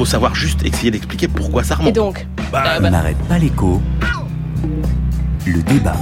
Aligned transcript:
faut 0.00 0.06
savoir 0.06 0.34
juste 0.34 0.64
essayer 0.64 0.90
d'expliquer 0.90 1.28
pourquoi 1.28 1.62
ça 1.62 1.74
remonte. 1.74 1.90
Et 1.90 1.92
donc 1.92 2.26
Bah, 2.50 2.78
On 2.78 2.88
n'arrête 2.88 3.18
pas 3.28 3.36
l'écho. 3.36 3.82
Le 5.44 5.62
débat. 5.62 5.94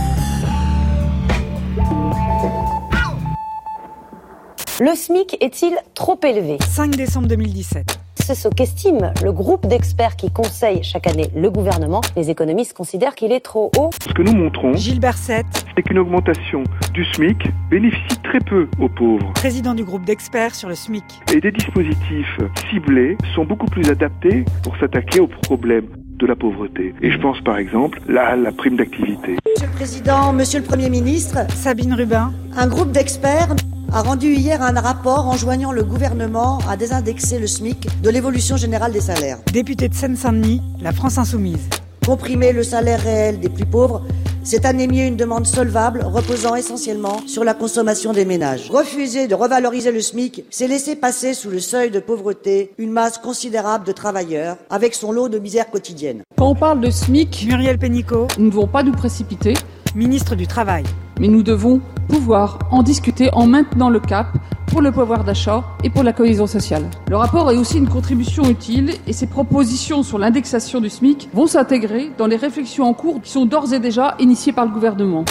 Le 4.80 4.94
SMIC 4.94 5.36
est-il 5.40 5.76
trop 5.94 6.16
élevé? 6.22 6.58
5 6.70 6.94
décembre 6.94 7.26
2017. 7.26 7.97
C'est 8.28 8.34
ce 8.34 8.48
qu'estime 8.48 9.10
le 9.24 9.32
groupe 9.32 9.66
d'experts 9.66 10.14
qui 10.14 10.30
conseille 10.30 10.82
chaque 10.82 11.06
année 11.06 11.30
le 11.34 11.50
gouvernement. 11.50 12.02
Les 12.14 12.28
économistes 12.28 12.74
considèrent 12.76 13.14
qu'il 13.14 13.32
est 13.32 13.40
trop 13.40 13.70
haut. 13.78 13.88
Ce 14.06 14.12
que 14.12 14.20
nous 14.20 14.34
montrons, 14.34 14.74
Gilles 14.74 15.00
Berset, 15.00 15.46
c'est 15.74 15.82
qu'une 15.82 15.98
augmentation 15.98 16.62
du 16.92 17.06
SMIC 17.06 17.38
bénéficie 17.70 18.18
très 18.22 18.40
peu 18.40 18.68
aux 18.82 18.90
pauvres. 18.90 19.32
président 19.32 19.72
du 19.72 19.82
groupe 19.82 20.04
d'experts 20.04 20.54
sur 20.54 20.68
le 20.68 20.74
SMIC. 20.74 21.04
Et 21.32 21.40
des 21.40 21.50
dispositifs 21.50 22.38
ciblés 22.68 23.16
sont 23.34 23.46
beaucoup 23.46 23.64
plus 23.64 23.88
adaptés 23.88 24.44
pour 24.62 24.76
s'attaquer 24.76 25.20
aux 25.20 25.28
problèmes 25.28 25.88
de 26.18 26.26
la 26.26 26.36
pauvreté. 26.36 26.94
Et 27.00 27.10
je 27.10 27.18
pense 27.18 27.40
par 27.40 27.56
exemple 27.56 27.98
là 28.08 28.32
à 28.32 28.36
la 28.36 28.52
prime 28.52 28.76
d'activité. 28.76 29.38
Monsieur 29.46 29.66
le 29.68 29.72
Président, 29.74 30.32
Monsieur 30.34 30.58
le 30.58 30.66
Premier 30.66 30.90
ministre, 30.90 31.50
Sabine 31.54 31.94
Rubin, 31.94 32.34
un 32.58 32.66
groupe 32.66 32.92
d'experts 32.92 33.54
a 33.92 34.02
rendu 34.02 34.34
hier 34.34 34.62
un 34.62 34.78
rapport 34.80 35.26
enjoignant 35.26 35.72
le 35.72 35.82
gouvernement 35.82 36.58
à 36.68 36.76
désindexer 36.76 37.38
le 37.38 37.46
SMIC 37.46 37.88
de 38.02 38.10
l'évolution 38.10 38.56
générale 38.56 38.92
des 38.92 39.00
salaires. 39.00 39.38
député 39.52 39.88
de 39.88 39.94
Seine-Saint-Denis, 39.94 40.60
la 40.80 40.92
France 40.92 41.16
Insoumise. 41.18 41.68
Comprimer 42.04 42.52
le 42.52 42.62
salaire 42.62 43.00
réel 43.00 43.40
des 43.40 43.48
plus 43.48 43.64
pauvres, 43.66 44.02
c'est 44.42 44.64
anémier 44.64 45.06
une 45.06 45.16
demande 45.16 45.46
solvable 45.46 46.02
reposant 46.04 46.54
essentiellement 46.54 47.20
sur 47.26 47.44
la 47.44 47.54
consommation 47.54 48.12
des 48.12 48.24
ménages. 48.24 48.70
Refuser 48.70 49.26
de 49.26 49.34
revaloriser 49.34 49.92
le 49.92 50.00
SMIC, 50.00 50.44
c'est 50.50 50.68
laisser 50.68 50.96
passer 50.96 51.34
sous 51.34 51.50
le 51.50 51.60
seuil 51.60 51.90
de 51.90 52.00
pauvreté 52.00 52.72
une 52.78 52.92
masse 52.92 53.18
considérable 53.18 53.86
de 53.86 53.92
travailleurs 53.92 54.56
avec 54.70 54.94
son 54.94 55.12
lot 55.12 55.28
de 55.28 55.38
misère 55.38 55.70
quotidienne. 55.70 56.22
Quand 56.36 56.48
on 56.48 56.54
parle 56.54 56.80
de 56.80 56.90
SMIC, 56.90 57.46
Muriel 57.46 57.78
Pénicaud, 57.78 58.26
nous 58.38 58.46
ne 58.46 58.50
devons 58.50 58.68
pas 58.68 58.82
nous 58.82 58.92
précipiter, 58.92 59.54
ministre 59.94 60.34
du 60.34 60.46
Travail. 60.46 60.84
mais 61.20 61.28
nous 61.28 61.42
devons 61.42 61.80
pouvoir 62.08 62.58
en 62.70 62.82
discuter 62.82 63.30
en 63.32 63.46
maintenant 63.46 63.90
le 63.90 64.00
cap 64.00 64.36
pour 64.66 64.82
le 64.82 64.90
pouvoir 64.92 65.24
d'achat 65.24 65.64
et 65.84 65.90
pour 65.90 66.02
la 66.02 66.12
cohésion 66.12 66.46
sociale. 66.46 66.84
Le 67.08 67.16
rapport 67.16 67.50
est 67.50 67.56
aussi 67.56 67.78
une 67.78 67.88
contribution 67.88 68.48
utile 68.48 68.94
et 69.06 69.12
ses 69.12 69.26
propositions 69.26 70.02
sur 70.02 70.18
l'indexation 70.18 70.80
du 70.80 70.90
SMIC 70.90 71.28
vont 71.32 71.46
s'intégrer 71.46 72.10
dans 72.18 72.26
les 72.26 72.36
réflexions 72.36 72.84
en 72.84 72.94
cours 72.94 73.20
qui 73.22 73.30
sont 73.30 73.46
d'ores 73.46 73.72
et 73.72 73.80
déjà 73.80 74.16
initiées 74.18 74.52
par 74.52 74.66
le 74.66 74.72
gouvernement. 74.72 75.24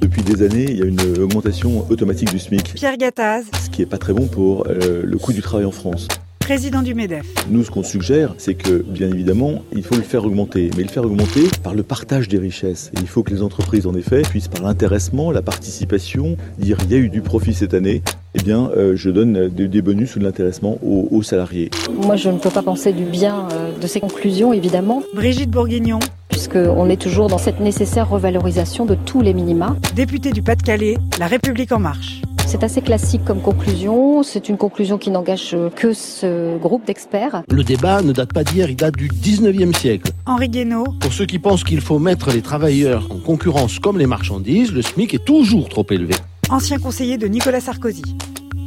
Depuis 0.00 0.22
des 0.22 0.42
années, 0.42 0.66
il 0.68 0.78
y 0.78 0.82
a 0.82 0.86
une 0.86 1.22
augmentation 1.22 1.86
automatique 1.88 2.30
du 2.32 2.38
SMIC, 2.38 2.74
Pierre 2.74 2.96
Gattaz, 2.96 3.44
ce 3.64 3.70
qui 3.70 3.82
n'est 3.82 3.86
pas 3.86 3.98
très 3.98 4.12
bon 4.12 4.26
pour 4.26 4.66
euh, 4.66 5.02
le 5.04 5.18
coût 5.18 5.32
du 5.32 5.42
travail 5.42 5.64
en 5.64 5.70
France. 5.70 6.08
Président 6.42 6.82
du 6.82 6.94
MEDEF. 6.94 7.24
Nous, 7.50 7.64
ce 7.64 7.70
qu'on 7.70 7.84
suggère, 7.84 8.34
c'est 8.36 8.54
que, 8.54 8.82
bien 8.82 9.08
évidemment, 9.08 9.62
il 9.74 9.84
faut 9.84 9.94
le 9.94 10.02
faire 10.02 10.24
augmenter, 10.24 10.70
mais 10.76 10.82
le 10.82 10.88
faire 10.88 11.04
augmenter 11.04 11.48
par 11.62 11.74
le 11.74 11.84
partage 11.84 12.28
des 12.28 12.38
richesses. 12.38 12.90
Et 12.96 13.00
il 13.00 13.06
faut 13.06 13.22
que 13.22 13.32
les 13.32 13.42
entreprises, 13.42 13.86
en 13.86 13.94
effet, 13.94 14.22
puissent, 14.22 14.48
par 14.48 14.62
l'intéressement, 14.62 15.30
la 15.30 15.40
participation, 15.42 16.36
dire 16.58 16.76
il 16.84 16.92
y 16.92 16.94
a 16.94 16.98
eu 16.98 17.08
du 17.08 17.20
profit 17.20 17.54
cette 17.54 17.74
année, 17.74 18.02
eh 18.34 18.42
bien, 18.42 18.70
euh, 18.76 18.96
je 18.96 19.10
donne 19.10 19.48
des, 19.48 19.68
des 19.68 19.82
bonus 19.82 20.16
ou 20.16 20.18
de 20.18 20.24
l'intéressement 20.24 20.78
aux, 20.82 21.08
aux 21.10 21.22
salariés. 21.22 21.70
Moi, 21.94 22.16
je 22.16 22.28
ne 22.30 22.38
peux 22.38 22.50
pas 22.50 22.62
penser 22.62 22.92
du 22.92 23.04
bien 23.04 23.48
euh, 23.52 23.78
de 23.78 23.86
ces 23.86 24.00
conclusions, 24.00 24.52
évidemment, 24.52 25.02
Brigitte 25.14 25.50
Bourguignon, 25.50 26.00
puisqu'on 26.28 26.88
est 26.90 27.00
toujours 27.00 27.28
dans 27.28 27.38
cette 27.38 27.60
nécessaire 27.60 28.08
revalorisation 28.08 28.84
de 28.84 28.96
tous 28.96 29.20
les 29.20 29.32
minima. 29.32 29.76
député 29.94 30.32
du 30.32 30.42
Pas-de-Calais, 30.42 30.96
La 31.20 31.28
République 31.28 31.70
en 31.72 31.78
marche. 31.78 32.22
C'est 32.52 32.64
assez 32.64 32.82
classique 32.82 33.24
comme 33.24 33.40
conclusion. 33.40 34.22
C'est 34.22 34.50
une 34.50 34.58
conclusion 34.58 34.98
qui 34.98 35.10
n'engage 35.10 35.56
que 35.74 35.94
ce 35.94 36.58
groupe 36.58 36.84
d'experts. 36.84 37.44
Le 37.48 37.64
débat 37.64 38.02
ne 38.02 38.12
date 38.12 38.34
pas 38.34 38.44
d'hier, 38.44 38.68
il 38.68 38.76
date 38.76 38.94
du 38.94 39.08
19e 39.08 39.74
siècle. 39.74 40.12
Henri 40.26 40.50
Guénaud, 40.50 40.84
Pour 41.00 41.14
ceux 41.14 41.24
qui 41.24 41.38
pensent 41.38 41.64
qu'il 41.64 41.80
faut 41.80 41.98
mettre 41.98 42.30
les 42.30 42.42
travailleurs 42.42 43.06
en 43.10 43.16
concurrence 43.16 43.78
comme 43.78 43.98
les 43.98 44.06
marchandises, 44.06 44.70
le 44.70 44.82
SMIC 44.82 45.14
est 45.14 45.24
toujours 45.24 45.70
trop 45.70 45.86
élevé. 45.88 46.12
ancien 46.50 46.78
conseiller 46.78 47.16
de 47.16 47.26
Nicolas 47.26 47.60
Sarkozy. 47.60 48.02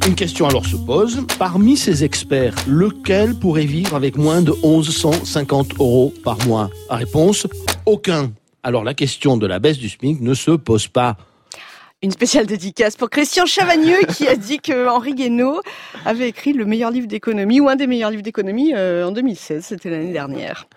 Une 0.08 0.16
question 0.16 0.48
alors 0.48 0.66
se 0.66 0.74
pose, 0.74 1.24
parmi 1.38 1.76
ces 1.76 2.02
experts, 2.02 2.56
lequel 2.66 3.36
pourrait 3.36 3.66
vivre 3.66 3.94
avec 3.94 4.16
moins 4.16 4.42
de 4.42 4.50
1150 4.64 5.74
euros 5.78 6.12
par 6.24 6.44
mois? 6.44 6.70
Réponse, 6.90 7.46
aucun. 7.86 8.32
Alors 8.64 8.82
la 8.82 8.94
question 8.94 9.36
de 9.36 9.46
la 9.46 9.60
baisse 9.60 9.78
du 9.78 9.88
SMIC 9.88 10.20
ne 10.22 10.34
se 10.34 10.50
pose 10.50 10.88
pas. 10.88 11.16
Une 12.06 12.12
spéciale 12.12 12.46
dédicace 12.46 12.94
pour 12.94 13.10
Christian 13.10 13.46
Chavagneux 13.46 13.98
qui 14.16 14.28
a 14.28 14.36
dit 14.36 14.60
que 14.60 14.86
Henri 14.86 15.12
Guénaud 15.12 15.60
avait 16.04 16.28
écrit 16.28 16.52
le 16.52 16.64
meilleur 16.64 16.92
livre 16.92 17.08
d'économie 17.08 17.58
ou 17.58 17.68
un 17.68 17.74
des 17.74 17.88
meilleurs 17.88 18.12
livres 18.12 18.22
d'économie 18.22 18.74
euh, 18.76 19.08
en 19.08 19.10
2016, 19.10 19.64
c'était 19.64 19.90
l'année 19.90 20.12
dernière. 20.12 20.68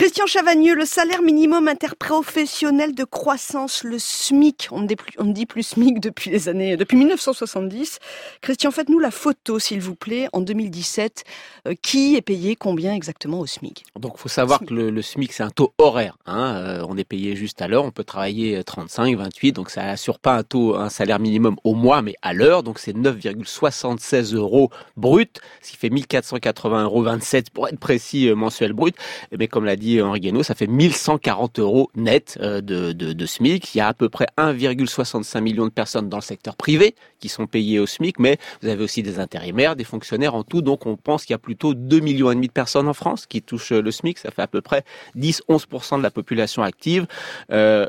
Christian 0.00 0.24
Chavagneux, 0.24 0.74
le 0.74 0.86
salaire 0.86 1.20
minimum 1.20 1.68
interprofessionnel 1.68 2.94
de 2.94 3.04
croissance, 3.04 3.84
le 3.84 3.98
SMIC, 3.98 4.68
on 4.70 4.80
ne 4.80 5.32
dit 5.34 5.44
plus, 5.44 5.62
SMIC 5.62 6.00
depuis 6.00 6.30
les 6.30 6.48
années, 6.48 6.78
depuis 6.78 6.96
1970. 6.96 7.98
Christian, 8.40 8.70
faites-nous 8.70 8.98
la 8.98 9.10
photo, 9.10 9.58
s'il 9.58 9.82
vous 9.82 9.94
plaît, 9.94 10.28
en 10.32 10.40
2017. 10.40 11.24
Euh, 11.68 11.74
qui 11.82 12.16
est 12.16 12.22
payé 12.22 12.56
combien 12.56 12.94
exactement 12.94 13.40
au 13.40 13.46
SMIC 13.46 13.84
Donc, 13.98 14.16
faut 14.16 14.30
savoir 14.30 14.60
que 14.60 14.72
le, 14.72 15.02
SMIC, 15.02 15.34
c'est 15.34 15.42
un 15.42 15.50
taux 15.50 15.74
horaire. 15.76 16.16
Hein. 16.24 16.54
Euh, 16.56 16.86
on 16.88 16.96
est 16.96 17.04
payé 17.04 17.36
juste 17.36 17.60
à 17.60 17.68
l'heure. 17.68 17.84
On 17.84 17.90
peut 17.90 18.04
travailler 18.04 18.64
35, 18.64 19.18
28. 19.18 19.52
Donc, 19.52 19.68
ça 19.68 19.82
assure 19.82 20.18
pas 20.18 20.36
un 20.36 20.42
taux, 20.42 20.76
un 20.76 20.88
salaire 20.88 21.18
minimum 21.18 21.56
au 21.64 21.74
mois, 21.74 22.00
mais 22.00 22.14
à 22.22 22.32
l'heure. 22.32 22.62
Donc, 22.62 22.78
c'est 22.78 22.96
9,76 22.96 24.34
euros 24.34 24.70
brut, 24.96 25.42
ce 25.60 25.72
qui 25.72 25.76
fait 25.76 25.90
1480 25.90 26.84
euros 26.84 27.02
27 27.02 27.50
pour 27.50 27.68
être 27.68 27.78
précis 27.78 28.28
euh, 28.28 28.34
mensuel 28.34 28.72
brut. 28.72 28.96
Mais 29.38 29.46
comme 29.46 29.66
l'a 29.66 29.76
dit 29.76 29.89
Henri 29.98 30.20
Guénaud, 30.20 30.42
ça 30.42 30.54
fait 30.54 30.66
1140 30.66 31.58
euros 31.58 31.90
net 31.94 32.38
euh, 32.40 32.60
de, 32.60 32.92
de, 32.92 33.26
SMIC. 33.26 33.74
Il 33.74 33.78
y 33.78 33.80
a 33.80 33.88
à 33.88 33.94
peu 33.94 34.08
près 34.08 34.26
1,65 34.36 35.40
million 35.40 35.64
de 35.64 35.70
personnes 35.70 36.08
dans 36.08 36.18
le 36.18 36.22
secteur 36.22 36.56
privé 36.56 36.94
qui 37.18 37.28
sont 37.28 37.46
payées 37.46 37.78
au 37.78 37.86
SMIC, 37.86 38.18
mais 38.18 38.38
vous 38.62 38.68
avez 38.68 38.82
aussi 38.82 39.02
des 39.02 39.18
intérimaires, 39.18 39.76
des 39.76 39.84
fonctionnaires 39.84 40.34
en 40.34 40.44
tout. 40.44 40.62
Donc, 40.62 40.86
on 40.86 40.96
pense 40.96 41.24
qu'il 41.24 41.34
y 41.34 41.34
a 41.34 41.38
plutôt 41.38 41.74
2 41.74 42.00
millions 42.00 42.32
de 42.34 42.46
personnes 42.48 42.88
en 42.88 42.94
France 42.94 43.26
qui 43.26 43.42
touchent 43.42 43.72
euh, 43.72 43.82
le 43.82 43.90
SMIC. 43.90 44.18
Ça 44.18 44.30
fait 44.30 44.42
à 44.42 44.46
peu 44.46 44.60
près 44.60 44.84
10-11% 45.16 45.98
de 45.98 46.02
la 46.02 46.10
population 46.10 46.62
active. 46.62 47.06
Euh, 47.52 47.86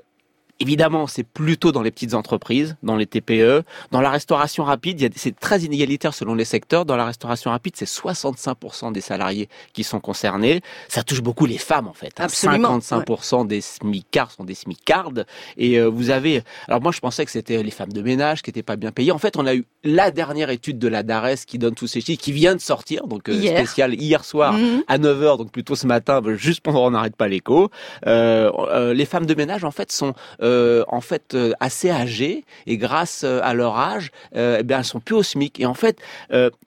Évidemment, 0.62 1.08
c'est 1.08 1.24
plutôt 1.24 1.72
dans 1.72 1.82
les 1.82 1.92
petites 1.92 2.14
entreprises, 2.14 2.76
dans 2.84 2.96
les 2.96 3.08
TPE, 3.08 3.64
dans 3.92 4.00
la 4.02 4.10
restauration 4.12 4.64
rapide. 4.64 5.12
C'est 5.16 5.40
très 5.40 5.62
inégalitaire 5.62 6.14
selon 6.14 6.36
les 6.36 6.46
secteurs. 6.46 6.86
Dans 6.86 6.96
la 6.96 7.06
restauration 7.06 7.50
rapide, 7.52 7.74
c'est 7.76 7.88
65% 7.88 8.92
des 8.92 9.02
salariés 9.02 9.50
qui 9.74 9.84
sont 9.84 10.00
concernés. 10.00 10.62
Ça 10.88 11.04
touche 11.04 11.22
beaucoup 11.22 11.46
les 11.46 11.58
femmes 11.58 11.88
en 11.88 11.94
fait. 11.94 12.14
hein. 12.20 12.26
Absolument, 12.26 12.78
55% 12.80 13.48
des 13.48 13.62
smicards 13.62 14.32
sont 14.32 14.44
des 14.44 14.54
smicardes. 14.56 15.26
Et 15.58 15.80
euh, 15.80 15.88
vous 15.90 16.10
avez. 16.12 16.44
Alors 16.68 16.82
moi, 16.82 16.92
je 16.92 17.00
pensais 17.00 17.26
que 17.26 17.32
c'était 17.32 17.64
les 17.64 17.72
femmes 17.72 17.92
de 17.94 18.02
ménage 18.02 18.42
qui 18.44 18.50
étaient 18.52 18.64
pas 18.64 18.76
bien 18.76 18.92
payées. 18.92 19.12
En 19.12 19.18
fait, 19.18 19.38
on 19.38 19.46
a 19.48 19.56
eu 19.56 19.66
la 19.84 20.12
dernière 20.12 20.50
étude 20.52 20.78
de 20.80 20.88
la 20.88 21.02
DARES 21.04 21.46
qui 21.48 21.58
donne 21.58 21.74
tous 21.76 21.88
ces 21.88 22.02
chiffres, 22.02 22.22
qui 22.22 22.32
vient 22.32 22.54
de 22.56 22.62
sortir, 22.62 23.08
donc 23.08 23.30
euh, 23.30 23.34
Hier. 23.34 23.58
spécial 23.58 23.94
hier 23.96 24.24
soir 24.24 24.54
Mhm. 24.54 24.84
à 24.88 24.98
9h, 25.00 25.38
donc 25.38 25.52
plutôt 25.52 25.76
ce 25.76 25.88
matin, 25.88 26.22
juste 26.36 26.62
pendant 26.62 26.86
on 26.86 26.92
n'arrête 26.92 27.16
pas 27.16 27.28
l'écho. 27.28 27.70
Euh, 28.06 28.52
euh, 28.70 28.94
les 28.94 29.06
femmes 29.06 29.26
de 29.26 29.34
ménage 29.34 29.64
en 29.64 29.72
fait 29.72 29.92
sont 29.92 30.14
euh, 30.52 30.84
en 30.88 31.02
fait 31.02 31.34
euh, 31.34 31.54
assez 31.60 31.90
âgées 31.90 32.44
et 32.68 32.78
grâce 32.78 33.24
euh, 33.24 33.40
à 33.44 33.54
leur 33.54 33.78
âge, 33.78 34.12
eh 34.36 34.64
bien 34.64 34.80
elles 34.80 34.86
sont 34.86 35.00
plus 35.00 35.16
au 35.16 35.24
SMIC. 35.24 35.60
Et 35.60 35.66
en 35.66 35.74
fait, 35.74 36.00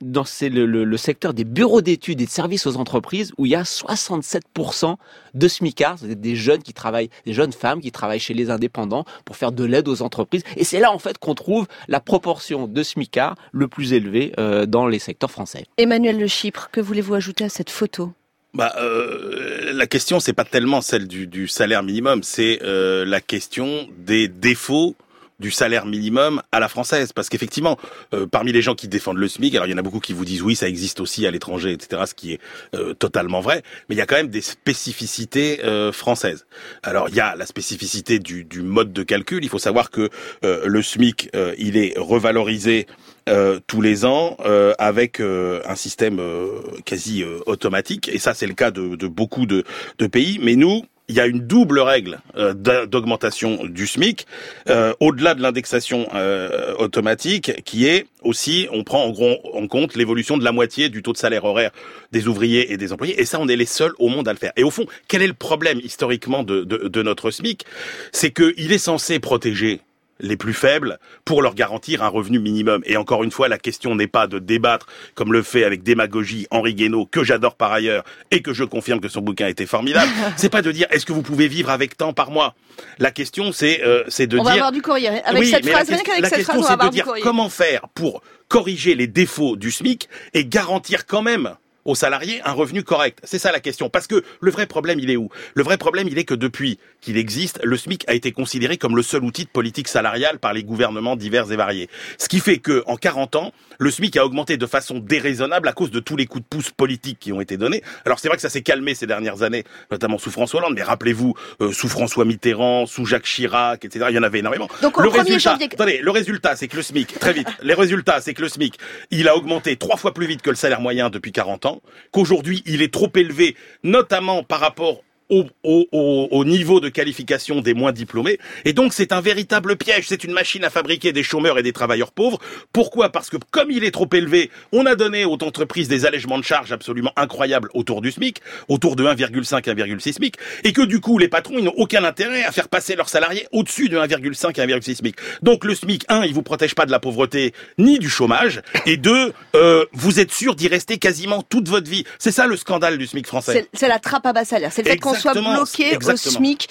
dans 0.00 0.24
c'est 0.24 0.48
le, 0.48 0.96
secteur 0.96 1.34
des 1.34 1.44
bureaux 1.44 1.82
d'études 1.82 2.20
et 2.20 2.26
de 2.26 2.30
services 2.30 2.66
aux 2.66 2.76
entreprises 2.76 3.32
où 3.36 3.46
il 3.46 3.52
y 3.52 3.54
a 3.54 3.62
67% 3.62 4.96
de 5.34 5.48
SMICards, 5.48 5.98
des 6.02 6.36
jeunes 6.36 6.62
qui 6.62 6.72
travaillent, 6.72 7.10
des 7.26 7.32
jeunes 7.32 7.52
femmes 7.52 7.80
qui 7.80 7.92
travaillent 7.92 8.20
chez 8.20 8.34
les 8.34 8.50
indépendants 8.50 9.04
pour 9.24 9.36
faire 9.36 9.52
de 9.52 9.64
l'aide 9.64 9.88
aux 9.88 10.02
entreprises. 10.02 10.42
Et 10.56 10.64
c'est 10.64 10.80
là 10.80 10.92
en 10.92 10.98
fait 10.98 11.18
qu'on 11.18 11.34
trouve 11.34 11.66
la 11.88 12.00
proportion 12.00 12.66
de 12.66 12.82
SMICards 12.82 13.34
le 13.52 13.68
plus 13.68 13.92
élevée 13.92 14.32
dans 14.68 14.86
les 14.86 14.98
secteurs 14.98 15.30
français. 15.30 15.64
Emmanuel 15.76 16.18
Le 16.18 16.26
Chypre, 16.26 16.70
que 16.72 16.80
voulez-vous 16.80 17.14
ajouter 17.14 17.44
à 17.44 17.48
cette 17.48 17.70
photo? 17.70 18.12
Bah, 18.54 18.72
euh, 18.78 19.72
la 19.72 19.86
question, 19.88 20.20
c'est 20.20 20.32
pas 20.32 20.44
tellement 20.44 20.80
celle 20.80 21.08
du, 21.08 21.48
salaire 21.48 21.82
minimum, 21.82 22.22
c'est 22.22 22.60
euh, 22.62 23.04
la 23.04 23.20
question 23.20 23.88
des 23.98 24.28
défauts 24.28 24.94
du 25.40 25.50
salaire 25.50 25.84
minimum 25.86 26.40
à 26.52 26.60
la 26.60 26.68
française. 26.68 27.12
Parce 27.12 27.28
qu'effectivement, 27.28 27.76
euh, 28.14 28.26
parmi 28.26 28.52
les 28.52 28.62
gens 28.62 28.76
qui 28.76 28.86
défendent 28.86 29.16
le 29.16 29.26
SMIC, 29.26 29.56
alors 29.56 29.66
il 29.66 29.72
y 29.72 29.74
en 29.74 29.78
a 29.78 29.82
beaucoup 29.82 29.98
qui 29.98 30.12
vous 30.12 30.24
disent 30.24 30.42
oui, 30.42 30.54
ça 30.54 30.68
existe 30.68 31.00
aussi 31.00 31.26
à 31.26 31.32
l'étranger, 31.32 31.72
etc., 31.72 32.02
ce 32.06 32.14
qui 32.14 32.34
est 32.34 32.40
euh, 32.76 32.94
totalement 32.94 33.40
vrai, 33.40 33.64
mais 33.88 33.96
il 33.96 33.98
y 33.98 34.00
a 34.00 34.06
quand 34.06 34.14
même 34.14 34.28
des 34.28 34.40
spécificités 34.40 35.60
françaises. 35.92 36.46
Alors 36.84 37.08
il 37.08 37.16
y 37.16 37.20
a 37.20 37.34
la 37.34 37.46
spécificité 37.46 38.20
du, 38.20 38.44
du 38.44 38.62
mode 38.62 38.92
de 38.92 39.02
calcul. 39.02 39.42
Il 39.42 39.48
faut 39.48 39.58
savoir 39.58 39.90
que 39.90 40.10
le 40.42 40.82
SMIC, 40.82 41.30
il 41.58 41.76
est 41.76 41.94
revalorisé 41.96 42.86
euh, 43.28 43.60
tous 43.66 43.80
les 43.80 44.04
ans 44.04 44.36
euh, 44.44 44.72
avec 44.78 45.20
euh, 45.20 45.60
un 45.66 45.76
système 45.76 46.18
euh, 46.20 46.60
quasi 46.84 47.22
euh, 47.22 47.38
automatique. 47.46 48.08
Et 48.08 48.18
ça 48.18 48.34
c'est 48.34 48.46
le 48.46 48.54
cas 48.54 48.70
de, 48.70 48.96
de 48.96 49.06
beaucoup 49.06 49.46
de, 49.46 49.64
de 49.98 50.06
pays. 50.06 50.38
Mais 50.42 50.56
nous 50.56 50.82
il 51.06 51.14
y 51.14 51.20
a 51.20 51.26
une 51.26 51.40
double 51.40 51.80
règle 51.80 52.20
euh, 52.36 52.54
d'a- 52.54 52.86
d'augmentation 52.86 53.66
du 53.66 53.86
SMIC, 53.86 54.26
euh, 54.70 54.94
au-delà 55.00 55.34
de 55.34 55.42
l'indexation 55.42 56.08
euh, 56.14 56.74
automatique, 56.78 57.62
qui 57.64 57.84
est 57.86 58.06
aussi, 58.22 58.68
on 58.72 58.84
prend 58.84 59.04
en, 59.04 59.10
gros, 59.10 59.36
en 59.52 59.66
compte 59.66 59.96
l'évolution 59.96 60.38
de 60.38 60.44
la 60.44 60.52
moitié 60.52 60.88
du 60.88 61.02
taux 61.02 61.12
de 61.12 61.18
salaire 61.18 61.44
horaire 61.44 61.72
des 62.12 62.26
ouvriers 62.26 62.72
et 62.72 62.78
des 62.78 62.90
employés, 62.94 63.20
et 63.20 63.26
ça, 63.26 63.38
on 63.38 63.48
est 63.48 63.56
les 63.56 63.66
seuls 63.66 63.92
au 63.98 64.08
monde 64.08 64.28
à 64.28 64.32
le 64.32 64.38
faire. 64.38 64.52
Et 64.56 64.64
au 64.64 64.70
fond, 64.70 64.86
quel 65.06 65.20
est 65.20 65.26
le 65.26 65.34
problème 65.34 65.78
historiquement 65.84 66.42
de, 66.42 66.64
de, 66.64 66.88
de 66.88 67.02
notre 67.02 67.30
SMIC? 67.30 67.66
C'est 68.12 68.30
qu'il 68.30 68.72
est 68.72 68.78
censé 68.78 69.18
protéger 69.18 69.82
les 70.24 70.36
plus 70.36 70.54
faibles 70.54 70.98
pour 71.24 71.42
leur 71.42 71.54
garantir 71.54 72.02
un 72.02 72.08
revenu 72.08 72.38
minimum. 72.38 72.82
Et 72.86 72.96
encore 72.96 73.22
une 73.22 73.30
fois, 73.30 73.48
la 73.48 73.58
question 73.58 73.94
n'est 73.94 74.06
pas 74.08 74.26
de 74.26 74.38
débattre 74.38 74.86
comme 75.14 75.32
le 75.32 75.42
fait 75.42 75.64
avec 75.64 75.82
démagogie 75.82 76.46
Henri 76.50 76.74
Guénaud, 76.74 77.06
que 77.06 77.22
j'adore 77.22 77.54
par 77.54 77.72
ailleurs, 77.72 78.04
et 78.30 78.42
que 78.42 78.52
je 78.52 78.64
confirme 78.64 79.00
que 79.00 79.08
son 79.08 79.20
bouquin 79.20 79.46
était 79.46 79.66
formidable. 79.66 80.10
c'est 80.36 80.48
pas 80.48 80.62
de 80.62 80.72
dire 80.72 80.86
est-ce 80.90 81.06
que 81.06 81.12
vous 81.12 81.22
pouvez 81.22 81.48
vivre 81.48 81.70
avec 81.70 81.96
tant 81.96 82.12
par 82.12 82.30
mois? 82.30 82.54
La 82.98 83.10
question 83.10 83.52
c'est 83.52 83.82
euh, 83.84 84.02
c'est 84.08 84.26
de 84.26 84.38
on 84.38 84.42
dire 84.42 84.50
va 84.50 84.52
avoir 84.54 84.72
du 84.72 84.82
courrier. 84.82 85.08
Avec 85.08 85.42
oui, 85.42 85.50
cette 85.50 85.68
phrase, 85.68 85.88
la, 85.88 85.96
rien 85.96 86.04
qu'avec 86.04 86.26
cette 86.26 86.36
question, 86.38 86.54
phrase, 86.54 86.58
on 86.58 86.62
va 86.62 86.66
c'est 86.68 86.72
avoir 86.72 86.90
de 86.90 86.92
du 86.92 86.96
dire 86.96 87.04
courrier. 87.04 87.22
comment 87.22 87.48
faire 87.48 87.88
pour 87.94 88.22
corriger 88.48 88.94
les 88.94 89.06
défauts 89.06 89.56
du 89.56 89.70
SMIC 89.70 90.08
et 90.32 90.44
garantir 90.44 91.06
quand 91.06 91.22
même 91.22 91.54
aux 91.84 91.94
salariés 91.94 92.40
un 92.44 92.52
revenu 92.52 92.82
correct. 92.82 93.18
C'est 93.24 93.38
ça 93.38 93.52
la 93.52 93.60
question. 93.60 93.88
Parce 93.90 94.06
que 94.06 94.22
le 94.40 94.50
vrai 94.50 94.66
problème, 94.66 94.98
il 95.00 95.10
est 95.10 95.16
où? 95.16 95.28
Le 95.54 95.62
vrai 95.62 95.76
problème, 95.76 96.08
il 96.08 96.18
est 96.18 96.24
que 96.24 96.34
depuis 96.34 96.78
qu'il 97.00 97.16
existe, 97.16 97.60
le 97.62 97.76
SMIC 97.76 98.04
a 98.08 98.14
été 98.14 98.32
considéré 98.32 98.76
comme 98.78 98.96
le 98.96 99.02
seul 99.02 99.22
outil 99.24 99.44
de 99.44 99.50
politique 99.50 99.88
salariale 99.88 100.38
par 100.38 100.52
les 100.52 100.62
gouvernements 100.64 101.16
divers 101.16 101.50
et 101.52 101.56
variés. 101.56 101.88
Ce 102.18 102.28
qui 102.28 102.40
fait 102.40 102.58
que, 102.58 102.82
en 102.86 102.96
40 102.96 103.36
ans, 103.36 103.52
le 103.78 103.90
SMIC 103.90 104.16
a 104.16 104.24
augmenté 104.24 104.56
de 104.56 104.66
façon 104.66 104.98
déraisonnable 104.98 105.68
à 105.68 105.72
cause 105.72 105.90
de 105.90 106.00
tous 106.00 106.16
les 106.16 106.26
coups 106.26 106.42
de 106.44 106.48
pouce 106.48 106.70
politiques 106.70 107.18
qui 107.18 107.32
ont 107.32 107.40
été 107.40 107.56
donnés. 107.56 107.82
Alors 108.06 108.18
c'est 108.18 108.28
vrai 108.28 108.36
que 108.36 108.42
ça 108.42 108.48
s'est 108.48 108.62
calmé 108.62 108.94
ces 108.94 109.06
dernières 109.06 109.42
années, 109.42 109.64
notamment 109.90 110.18
sous 110.18 110.30
François 110.30 110.60
Hollande, 110.60 110.74
mais 110.76 110.82
rappelez-vous, 110.82 111.34
euh, 111.60 111.72
sous 111.72 111.88
François 111.88 112.24
Mitterrand, 112.24 112.86
sous 112.86 113.04
Jacques 113.04 113.24
Chirac, 113.24 113.84
etc., 113.84 114.06
il 114.10 114.14
y 114.14 114.18
en 114.18 114.22
avait 114.22 114.38
énormément. 114.38 114.68
Donc, 114.82 114.98
le 114.98 115.08
1er 115.08 115.18
résultat, 115.18 115.38
janvier- 115.52 115.68
attendez, 115.72 115.98
le 116.02 116.10
résultat, 116.10 116.56
c'est 116.56 116.68
que 116.68 116.76
le 116.76 116.82
SMIC, 116.82 117.18
très 117.18 117.32
vite, 117.32 117.48
les 117.62 117.74
résultats, 117.74 118.20
c'est 118.20 118.32
que 118.34 118.42
le 118.42 118.48
SMIC, 118.48 118.78
il 119.10 119.28
a 119.28 119.36
augmenté 119.36 119.76
trois 119.76 119.96
fois 119.96 120.14
plus 120.14 120.26
vite 120.26 120.40
que 120.42 120.50
le 120.50 120.56
salaire 120.56 120.80
moyen 120.80 121.10
depuis 121.10 121.32
40 121.32 121.66
ans, 121.66 121.73
qu'aujourd'hui, 122.10 122.62
il 122.66 122.82
est 122.82 122.92
trop 122.92 123.10
élevé, 123.14 123.56
notamment 123.82 124.42
par 124.42 124.60
rapport 124.60 125.02
au, 125.28 125.44
au, 125.62 125.86
au, 125.92 126.28
au 126.30 126.44
niveau 126.44 126.80
de 126.80 126.88
qualification 126.88 127.60
des 127.60 127.74
moins 127.74 127.92
diplômés. 127.92 128.38
Et 128.64 128.72
donc, 128.72 128.92
c'est 128.92 129.12
un 129.12 129.20
véritable 129.20 129.76
piège. 129.76 130.06
C'est 130.08 130.24
une 130.24 130.32
machine 130.32 130.64
à 130.64 130.70
fabriquer 130.70 131.12
des 131.12 131.22
chômeurs 131.22 131.58
et 131.58 131.62
des 131.62 131.72
travailleurs 131.72 132.12
pauvres. 132.12 132.38
Pourquoi? 132.72 133.10
Parce 133.10 133.30
que 133.30 133.36
comme 133.50 133.70
il 133.70 133.84
est 133.84 133.90
trop 133.90 134.08
élevé, 134.12 134.50
on 134.72 134.86
a 134.86 134.94
donné 134.94 135.24
aux 135.24 135.32
entreprises 135.34 135.88
des 135.88 136.06
allègements 136.06 136.38
de 136.38 136.44
charges 136.44 136.72
absolument 136.72 137.12
incroyables 137.16 137.68
autour 137.74 138.00
du 138.00 138.10
SMIC, 138.10 138.40
autour 138.68 138.96
de 138.96 139.04
1,5, 139.04 139.62
1,6 139.62 140.12
SMIC, 140.12 140.36
et 140.64 140.72
que 140.72 140.82
du 140.82 141.00
coup, 141.00 141.18
les 141.18 141.28
patrons, 141.28 141.56
ils 141.58 141.64
n'ont 141.64 141.74
aucun 141.76 142.04
intérêt 142.04 142.44
à 142.44 142.52
faire 142.52 142.68
passer 142.68 142.96
leurs 142.96 143.08
salariés 143.08 143.46
au-dessus 143.52 143.88
de 143.88 143.98
1,5 143.98 144.60
et 144.60 144.66
1,6 144.66 144.96
SMIC. 144.96 145.16
Donc, 145.42 145.64
le 145.64 145.74
SMIC, 145.74 146.04
un, 146.08 146.24
il 146.24 146.34
vous 146.34 146.42
protège 146.42 146.74
pas 146.74 146.86
de 146.86 146.90
la 146.90 147.00
pauvreté 147.00 147.54
ni 147.78 147.98
du 147.98 148.08
chômage, 148.08 148.62
et 148.86 148.96
deux, 148.96 149.32
euh, 149.54 149.84
vous 149.92 150.20
êtes 150.20 150.32
sûr 150.32 150.54
d'y 150.54 150.68
rester 150.68 150.98
quasiment 150.98 151.42
toute 151.42 151.68
votre 151.68 151.88
vie. 151.88 152.04
C'est 152.18 152.32
ça 152.32 152.46
le 152.46 152.56
scandale 152.56 152.98
du 152.98 153.06
SMIC 153.06 153.26
français. 153.26 153.68
C'est 153.72 153.88
la 153.88 153.98
trappe 153.98 154.26
à 154.26 154.32
bas 154.32 154.44
salaire. 154.44 154.72
Soit 155.14 155.32
Exactement, 155.32 155.54
bloqué 155.54 155.96
au. 155.96 156.16
SMIC. 156.16 156.68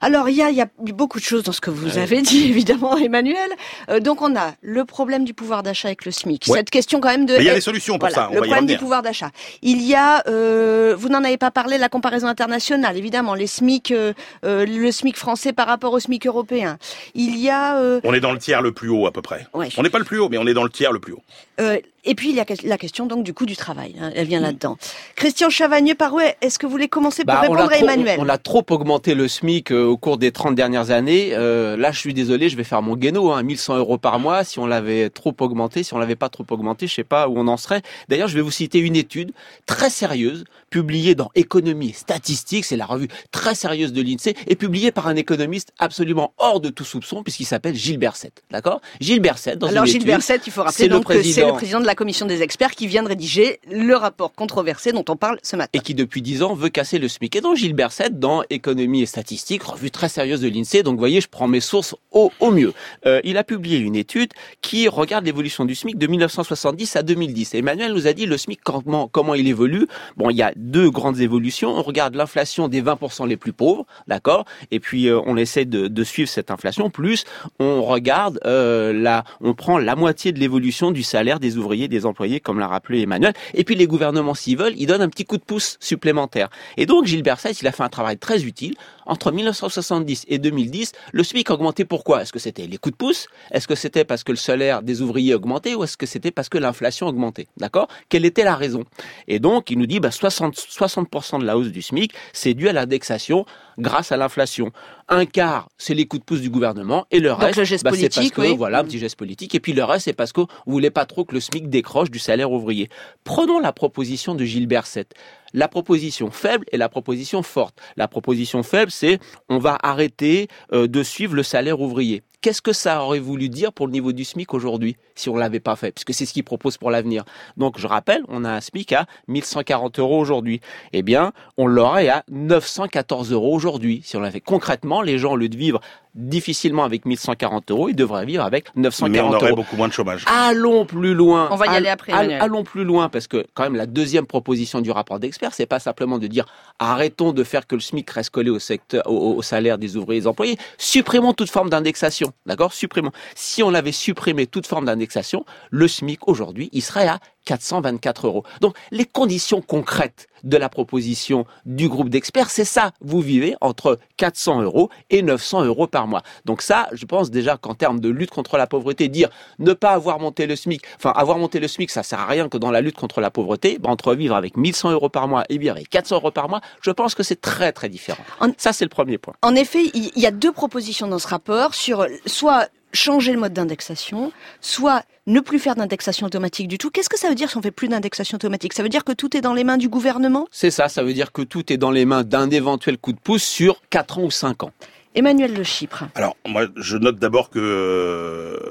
Alors, 0.00 0.28
il 0.28 0.36
y 0.36 0.42
a, 0.42 0.50
y 0.50 0.60
a 0.60 0.68
beaucoup 0.76 1.18
de 1.18 1.24
choses 1.24 1.42
dans 1.42 1.52
ce 1.52 1.60
que 1.60 1.70
vous 1.70 1.98
avez 1.98 2.22
dit, 2.22 2.44
évidemment, 2.48 2.96
Emmanuel. 2.96 3.50
Euh, 3.90 4.00
donc, 4.00 4.22
on 4.22 4.36
a 4.36 4.52
le 4.62 4.84
problème 4.84 5.24
du 5.24 5.34
pouvoir 5.34 5.62
d'achat 5.62 5.88
avec 5.88 6.04
le 6.04 6.12
SMIC. 6.12 6.44
Ouais. 6.48 6.58
Cette 6.58 6.70
question 6.70 7.00
quand 7.00 7.08
même 7.08 7.26
de... 7.26 7.32
Mais 7.34 7.40
il 7.40 7.46
y 7.46 7.50
a 7.50 7.54
des 7.54 7.60
solutions 7.60 7.98
pour 7.98 8.08
voilà, 8.08 8.14
ça, 8.14 8.28
on 8.30 8.34
le 8.34 8.40
va 8.40 8.46
y 8.46 8.48
problème 8.50 8.66
du 8.66 8.78
pouvoir 8.78 9.02
d'achat. 9.02 9.30
Il 9.62 9.82
y 9.82 9.94
a, 9.96 10.22
euh, 10.28 10.94
vous 10.96 11.08
n'en 11.08 11.24
avez 11.24 11.36
pas 11.36 11.50
parlé, 11.50 11.78
la 11.78 11.88
comparaison 11.88 12.28
internationale, 12.28 12.96
évidemment, 12.96 13.34
les 13.34 13.48
SMIC, 13.48 13.90
euh, 13.90 14.12
euh, 14.44 14.64
le 14.66 14.92
SMIC 14.92 15.16
français 15.16 15.52
par 15.52 15.66
rapport 15.66 15.92
au 15.92 15.98
SMIC 15.98 16.26
européen. 16.26 16.78
Il 17.14 17.36
y 17.36 17.50
a... 17.50 17.78
euh, 17.78 18.00
On 18.04 18.14
est 18.14 18.20
dans 18.20 18.32
le 18.32 18.38
tiers 18.38 18.62
le 18.62 18.70
plus 18.72 18.88
haut 18.88 19.06
à 19.06 19.12
peu 19.12 19.22
près. 19.22 19.46
Ouais. 19.52 19.68
On 19.76 19.82
n'est 19.82 19.90
pas 19.90 19.98
le 19.98 20.04
plus 20.04 20.20
haut, 20.20 20.28
mais 20.28 20.38
on 20.38 20.46
est 20.46 20.54
dans 20.54 20.64
le 20.64 20.70
tiers 20.70 20.92
le 20.92 21.00
plus 21.00 21.12
haut. 21.14 21.22
Euh, 21.60 21.78
et 22.04 22.14
puis 22.14 22.30
il 22.30 22.36
y 22.36 22.40
a 22.40 22.44
la 22.64 22.78
question 22.78 23.04
donc 23.06 23.22
du 23.24 23.34
coût 23.34 23.44
du 23.44 23.56
travail, 23.56 23.94
hein, 24.00 24.10
elle 24.14 24.26
vient 24.28 24.40
là-dedans. 24.40 24.78
Christian 25.16 25.50
Chavagneux, 25.50 25.94
par 25.94 26.14
où 26.14 26.20
est-ce 26.20 26.58
que 26.58 26.64
vous 26.66 26.72
voulez 26.72 26.88
commencer 26.88 27.24
pour 27.24 27.34
Bah, 27.34 27.40
on, 27.40 27.52
répondre 27.52 27.60
à 27.64 27.68
trop, 27.68 27.84
Emmanuel? 27.84 28.16
on- 28.20 28.24
on 28.24 28.28
a 28.28 28.38
trop 28.38 28.64
augmenté 28.70 29.14
le 29.14 29.28
SMIC 29.28 29.72
euh, 29.72 29.84
au 29.84 29.96
cours 29.96 30.16
des 30.16 30.30
30 30.32 30.54
dernières 30.54 30.90
années. 30.90 31.30
Euh, 31.32 31.76
là, 31.76 31.90
je 31.92 31.98
suis 31.98 32.14
désolé, 32.14 32.48
je 32.48 32.56
vais 32.56 32.64
faire 32.64 32.80
mon 32.80 32.96
guéno, 32.96 33.32
hein, 33.32 33.42
1100 33.42 33.76
euros 33.76 33.98
par 33.98 34.18
mois. 34.20 34.44
Si 34.44 34.58
on 34.58 34.66
l'avait 34.66 35.10
trop 35.10 35.34
augmenté, 35.40 35.82
si 35.82 35.92
on 35.92 35.98
l'avait 35.98 36.16
pas 36.16 36.28
trop 36.28 36.46
augmenté, 36.50 36.86
je 36.86 36.94
sais 36.94 37.04
pas 37.04 37.28
où 37.28 37.36
on 37.38 37.48
en 37.48 37.56
serait. 37.56 37.82
D'ailleurs, 38.08 38.28
je 38.28 38.36
vais 38.36 38.42
vous 38.42 38.50
citer 38.52 38.78
une 38.78 38.96
étude 38.96 39.32
très 39.66 39.90
sérieuse, 39.90 40.44
publiée 40.70 41.14
dans 41.14 41.30
Économie 41.34 41.90
et 41.90 41.92
Statistique, 41.92 42.64
c'est 42.64 42.76
la 42.76 42.86
revue 42.86 43.08
très 43.30 43.54
sérieuse 43.54 43.92
de 43.92 44.02
l'INSEE, 44.02 44.34
et 44.46 44.56
publiée 44.56 44.92
par 44.92 45.06
un 45.06 45.16
économiste 45.16 45.72
absolument 45.78 46.34
hors 46.38 46.60
de 46.60 46.68
tout 46.68 46.84
soupçon, 46.84 47.22
puisqu'il 47.22 47.44
s'appelle 47.44 47.74
Gilles 47.74 47.98
Berset. 47.98 48.32
D'accord? 48.50 48.80
Gilles 49.00 49.20
Berset, 49.20 49.56
dans 49.56 49.68
Alors 49.68 49.84
une 49.84 49.86
Gilles 49.86 49.96
étude, 49.96 50.08
Berset, 50.08 50.40
il 50.46 50.52
faut 50.52 50.62
rappeler 50.62 50.88
le 50.88 50.94
donc 50.94 51.06
que 51.06 51.22
c'est 51.22 51.44
le 51.44 51.52
président 51.52 51.80
de 51.80 51.86
la 51.86 51.94
commission 51.94 52.26
des 52.26 52.42
experts 52.42 52.72
qui 52.72 52.86
vient 52.86 53.02
de 53.02 53.08
rédiger 53.08 53.60
le 53.70 53.94
rapport 53.94 54.32
controversé 54.32 54.92
dont 54.92 55.04
on 55.08 55.16
parle 55.16 55.38
ce 55.42 55.56
matin. 55.56 55.70
et 55.72 55.80
qui 55.80 55.94
depuis 55.94 56.22
10 56.22 56.42
ans 56.42 56.54
veut 56.54 56.68
casser 56.68 56.98
le 56.98 57.08
SMIC. 57.08 57.36
Et 57.36 57.40
donc 57.40 57.56
Gilles 57.56 57.74
Berset, 57.74 58.10
dans 58.10 58.42
Économie 58.50 59.02
et 59.02 59.06
Statistique, 59.06 59.62
revue 59.62 59.90
très 59.90 60.08
sérieuse 60.08 60.40
de 60.40 60.48
l'INSEE, 60.48 60.82
donc 60.82 60.94
vous 60.94 61.00
voyez, 61.00 61.20
je 61.20 61.28
prends 61.28 61.48
mes 61.48 61.60
sources 61.60 61.94
au, 62.12 62.32
au 62.40 62.50
mieux. 62.50 62.72
Euh, 63.06 63.20
il 63.24 63.36
a 63.36 63.44
publié 63.44 63.78
une 63.78 63.96
étude 63.96 64.32
qui 64.60 64.88
regarde 64.88 65.24
l'évolution 65.24 65.64
du 65.64 65.74
SMIC 65.74 65.98
de 65.98 66.06
1970 66.06 66.96
à 66.96 67.02
2010. 67.02 67.54
Et 67.54 67.58
Emmanuel 67.58 67.92
nous 67.92 68.06
a 68.06 68.12
dit 68.12 68.26
le 68.26 68.36
SMIC, 68.36 68.60
comment, 68.62 69.08
comment 69.08 69.34
il 69.34 69.48
évolue? 69.48 69.86
Bon, 70.16 70.30
il 70.30 70.36
y 70.36 70.42
a 70.42 70.52
deux 70.58 70.90
grandes 70.90 71.20
évolutions. 71.20 71.70
On 71.70 71.82
regarde 71.82 72.14
l'inflation 72.14 72.68
des 72.68 72.82
20% 72.82 73.26
les 73.26 73.36
plus 73.36 73.52
pauvres, 73.52 73.86
d'accord? 74.08 74.44
Et 74.70 74.80
puis 74.80 75.08
euh, 75.08 75.20
on 75.24 75.36
essaie 75.36 75.64
de, 75.64 76.04
suivre 76.04 76.28
cette 76.28 76.50
inflation, 76.50 76.90
plus 76.90 77.24
on 77.58 77.82
regarde 77.82 78.40
euh, 78.44 79.20
on 79.40 79.54
prend 79.54 79.78
la 79.78 79.94
moitié 79.94 80.32
de 80.32 80.38
l'évolution 80.38 80.90
du 80.90 81.02
salaire 81.02 81.38
des 81.40 81.56
ouvriers, 81.56 81.88
des 81.88 82.06
employés, 82.06 82.40
comme 82.40 82.58
l'a 82.58 82.66
rappelé 82.66 83.02
Emmanuel. 83.02 83.32
Et 83.54 83.64
puis 83.64 83.74
les 83.74 83.86
gouvernements, 83.86 84.34
s'ils 84.34 84.56
veulent, 84.56 84.74
ils 84.76 84.86
donnent 84.86 85.02
un 85.02 85.08
petit 85.08 85.24
coup 85.24 85.36
de 85.36 85.42
pouce 85.42 85.76
supplémentaire. 85.80 86.48
Et 86.76 86.86
donc 86.86 87.06
Gilles 87.06 87.22
Berset, 87.22 87.52
il 87.52 87.66
a 87.66 87.72
fait 87.72 87.82
un 87.82 87.88
travail 87.88 88.16
très 88.16 88.44
utile. 88.44 88.74
Entre 89.06 89.32
1970 89.32 90.26
et 90.28 90.38
2010, 90.38 90.92
le 91.12 91.24
SMIC 91.24 91.50
a 91.50 91.54
augmenté 91.54 91.86
pourquoi? 91.86 92.22
Est-ce 92.22 92.32
que 92.32 92.38
c'était 92.38 92.66
les 92.66 92.76
coups 92.76 92.92
de 92.92 92.98
pouce? 92.98 93.26
Est-ce 93.50 93.66
que 93.66 93.74
c'était 93.74 94.04
parce 94.04 94.22
que 94.22 94.32
le 94.32 94.36
salaire 94.36 94.82
des 94.82 95.00
ouvriers 95.00 95.34
augmentait 95.34 95.74
ou 95.74 95.84
est-ce 95.84 95.96
que 95.96 96.04
c'était 96.04 96.30
parce 96.30 96.50
que 96.50 96.58
l'inflation 96.58 97.06
augmentait? 97.06 97.48
D'accord? 97.56 97.88
Quelle 98.10 98.26
était 98.26 98.44
la 98.44 98.54
raison? 98.54 98.84
Et 99.26 99.38
donc 99.38 99.70
il 99.70 99.78
nous 99.78 99.86
dit 99.86 99.98
bah, 99.98 100.10
60, 100.10 100.47
60% 100.54 101.40
de 101.40 101.44
la 101.44 101.56
hausse 101.56 101.68
du 101.68 101.82
SMIC, 101.82 102.12
c'est 102.32 102.54
dû 102.54 102.68
à 102.68 102.72
l'indexation 102.72 103.44
grâce 103.78 104.12
à 104.12 104.16
l'inflation. 104.16 104.72
Un 105.08 105.24
quart, 105.24 105.68
c'est 105.78 105.94
les 105.94 106.06
coups 106.06 106.20
de 106.20 106.24
pouce 106.24 106.40
du 106.40 106.50
gouvernement 106.50 107.06
et 107.10 107.20
le 107.20 107.32
reste, 107.32 107.58
le 107.58 107.82
bah, 107.82 107.90
c'est 107.94 108.14
parce 108.14 108.30
que 108.30 108.40
oui. 108.40 108.56
voilà 108.56 108.80
un 108.80 108.84
petit 108.84 108.98
geste 108.98 109.16
politique. 109.16 109.54
Et 109.54 109.60
puis 109.60 109.72
le 109.72 109.84
reste, 109.84 110.04
c'est 110.04 110.12
parce 110.12 110.32
qu'on 110.32 110.46
voulait 110.66 110.90
pas 110.90 111.06
trop 111.06 111.24
que 111.24 111.34
le 111.34 111.40
SMIC 111.40 111.70
décroche 111.70 112.10
du 112.10 112.18
salaire 112.18 112.50
ouvrier. 112.52 112.88
Prenons 113.24 113.58
la 113.58 113.72
proposition 113.72 114.34
de 114.34 114.44
Gilles 114.44 114.66
Berset. 114.66 115.06
La 115.54 115.68
proposition 115.68 116.30
faible 116.30 116.64
et 116.72 116.76
la 116.76 116.88
proposition 116.88 117.42
forte. 117.42 117.78
La 117.96 118.08
proposition 118.08 118.62
faible, 118.62 118.90
c'est 118.90 119.18
on 119.48 119.58
va 119.58 119.78
arrêter 119.82 120.48
euh, 120.72 120.86
de 120.86 121.02
suivre 121.02 121.34
le 121.34 121.42
salaire 121.42 121.80
ouvrier. 121.80 122.22
Qu'est-ce 122.40 122.62
que 122.62 122.72
ça 122.72 123.02
aurait 123.02 123.18
voulu 123.18 123.48
dire 123.48 123.72
pour 123.72 123.86
le 123.88 123.92
niveau 123.92 124.12
du 124.12 124.24
SMIC 124.24 124.54
aujourd'hui 124.54 124.96
si 125.16 125.28
on 125.28 125.34
l'avait 125.36 125.58
pas 125.58 125.74
fait? 125.74 125.90
Puisque 125.90 126.14
c'est 126.14 126.24
ce 126.24 126.32
qu'il 126.32 126.44
propose 126.44 126.76
pour 126.76 126.92
l'avenir. 126.92 127.24
Donc 127.56 127.80
je 127.80 127.86
rappelle, 127.88 128.22
on 128.28 128.44
a 128.44 128.50
un 128.50 128.60
SMIC 128.60 128.92
à 128.92 129.06
1140 129.26 129.98
euros 129.98 130.20
aujourd'hui. 130.20 130.60
Eh 130.92 131.02
bien, 131.02 131.32
on 131.56 131.66
l'aurait 131.66 132.08
à 132.08 132.22
914 132.30 133.32
euros 133.32 133.52
aujourd'hui. 133.54 134.02
Si 134.04 134.16
on 134.16 134.20
l'avait 134.20 134.40
concrètement, 134.40 135.02
les 135.02 135.18
gens, 135.18 135.32
au 135.32 135.36
lieu 135.36 135.48
de 135.48 135.56
vivre 135.56 135.80
difficilement 136.14 136.84
avec 136.84 137.04
1140 137.06 137.70
euros, 137.70 137.88
ils 137.88 137.94
devraient 137.96 138.24
vivre 138.24 138.42
avec 138.44 138.66
Mais 138.74 138.82
940 138.82 139.30
on 139.32 139.36
aurait 139.36 139.46
euros. 139.48 139.56
beaucoup 139.56 139.76
moins 139.76 139.88
de 139.88 139.92
chômage. 139.92 140.24
Allons 140.26 140.84
plus 140.84 141.14
loin. 141.14 141.48
On 141.50 141.56
va 141.56 141.66
y 141.66 141.68
All- 141.70 141.76
aller 141.76 141.88
après. 141.88 142.12
Allons 142.12 142.64
plus 142.64 142.84
loin 142.84 143.08
parce 143.08 143.26
que 143.26 143.46
quand 143.54 143.62
même 143.64 143.76
la 143.76 143.86
deuxième 143.86 144.26
proposition 144.26 144.80
du 144.80 144.90
rapport 144.90 145.18
d'experts, 145.18 145.37
c'est 145.52 145.66
pas 145.66 145.78
simplement 145.78 146.18
de 146.18 146.26
dire 146.26 146.46
arrêtons 146.78 147.32
de 147.32 147.44
faire 147.44 147.66
que 147.66 147.74
le 147.74 147.80
SMIC 147.80 148.10
reste 148.10 148.30
collé 148.30 148.50
au 148.50 148.58
secteur, 148.58 149.02
au, 149.06 149.34
au 149.34 149.42
salaire 149.42 149.78
des 149.78 149.96
ouvriers 149.96 150.18
et 150.18 150.20
des 150.22 150.26
employés, 150.26 150.58
supprimons 150.78 151.32
toute 151.32 151.50
forme 151.50 151.70
d'indexation, 151.70 152.32
d'accord? 152.46 152.72
Supprimons. 152.72 153.12
Si 153.34 153.62
on 153.62 153.74
avait 153.74 153.92
supprimé 153.92 154.46
toute 154.46 154.66
forme 154.66 154.86
d'indexation, 154.86 155.44
le 155.70 155.88
SMIC 155.88 156.28
aujourd'hui, 156.28 156.68
il 156.72 156.82
serait 156.82 157.08
à 157.08 157.18
424 157.52 158.26
euros. 158.26 158.44
Donc 158.60 158.76
les 158.90 159.04
conditions 159.06 159.60
concrètes 159.62 160.28
de 160.44 160.56
la 160.56 160.68
proposition 160.68 161.46
du 161.66 161.88
groupe 161.88 162.10
d'experts, 162.10 162.50
c'est 162.50 162.64
ça. 162.64 162.92
Vous 163.00 163.20
vivez 163.20 163.56
entre 163.60 163.98
400 164.18 164.62
euros 164.62 164.88
et 165.10 165.22
900 165.22 165.64
euros 165.64 165.86
par 165.88 166.06
mois. 166.06 166.22
Donc 166.44 166.62
ça, 166.62 166.88
je 166.92 167.04
pense 167.06 167.30
déjà 167.30 167.56
qu'en 167.56 167.74
termes 167.74 167.98
de 167.98 168.08
lutte 168.08 168.30
contre 168.30 168.56
la 168.56 168.66
pauvreté, 168.68 169.08
dire 169.08 169.30
ne 169.58 169.72
pas 169.72 169.90
avoir 169.90 170.20
monté 170.20 170.46
le 170.46 170.54
SMIC, 170.54 170.82
enfin 170.96 171.12
avoir 171.16 171.38
monté 171.38 171.58
le 171.58 171.66
SMIC, 171.66 171.90
ça 171.90 172.02
sert 172.04 172.20
à 172.20 172.26
rien 172.26 172.48
que 172.48 172.56
dans 172.58 172.70
la 172.70 172.80
lutte 172.80 172.96
contre 172.96 173.20
la 173.20 173.30
pauvreté, 173.30 173.78
ben, 173.80 173.90
entre 173.90 174.14
vivre 174.14 174.36
avec 174.36 174.56
1100 174.56 174.92
euros 174.92 175.08
par 175.08 175.26
mois 175.26 175.44
et 175.48 175.58
vivre 175.58 175.74
avec 175.74 175.88
400 175.90 176.16
euros 176.16 176.30
par 176.30 176.48
mois, 176.48 176.60
je 176.82 176.90
pense 176.92 177.14
que 177.16 177.22
c'est 177.24 177.40
très 177.40 177.72
très 177.72 177.88
différent. 177.88 178.22
En- 178.40 178.50
Ça, 178.58 178.72
c'est 178.72 178.84
le 178.84 178.90
premier 178.90 179.18
point. 179.18 179.34
En 179.42 179.54
effet, 179.56 179.90
il 179.94 180.10
y 180.16 180.26
a 180.26 180.30
deux 180.30 180.52
propositions 180.52 181.08
dans 181.08 181.18
ce 181.18 181.26
rapport 181.28 181.74
sur 181.74 182.06
soit 182.26 182.68
changer 182.92 183.32
le 183.32 183.38
mode 183.38 183.52
d'indexation, 183.52 184.32
soit 184.60 185.02
ne 185.26 185.40
plus 185.40 185.58
faire 185.58 185.76
d'indexation 185.76 186.26
automatique 186.26 186.68
du 186.68 186.78
tout. 186.78 186.90
Qu'est-ce 186.90 187.08
que 187.08 187.18
ça 187.18 187.28
veut 187.28 187.34
dire 187.34 187.50
si 187.50 187.56
on 187.56 187.62
fait 187.62 187.70
plus 187.70 187.88
d'indexation 187.88 188.36
automatique? 188.36 188.72
Ça 188.72 188.82
veut 188.82 188.88
dire 188.88 189.04
que 189.04 189.12
tout 189.12 189.36
est 189.36 189.40
dans 189.40 189.54
les 189.54 189.64
mains 189.64 189.76
du 189.76 189.88
gouvernement? 189.88 190.46
C'est 190.50 190.70
ça, 190.70 190.88
ça 190.88 191.02
veut 191.02 191.12
dire 191.12 191.32
que 191.32 191.42
tout 191.42 191.72
est 191.72 191.76
dans 191.76 191.90
les 191.90 192.04
mains 192.04 192.24
d'un 192.24 192.50
éventuel 192.50 192.98
coup 192.98 193.12
de 193.12 193.20
pouce 193.20 193.44
sur 193.44 193.82
4 193.90 194.18
ans 194.18 194.24
ou 194.24 194.30
5 194.30 194.62
ans. 194.64 194.72
Emmanuel 195.14 195.54
Le 195.54 195.64
Chypre. 195.64 196.04
Alors, 196.14 196.36
moi, 196.46 196.66
je 196.76 196.96
note 196.96 197.18
d'abord 197.18 197.50
que 197.50 197.58
euh, 197.58 198.70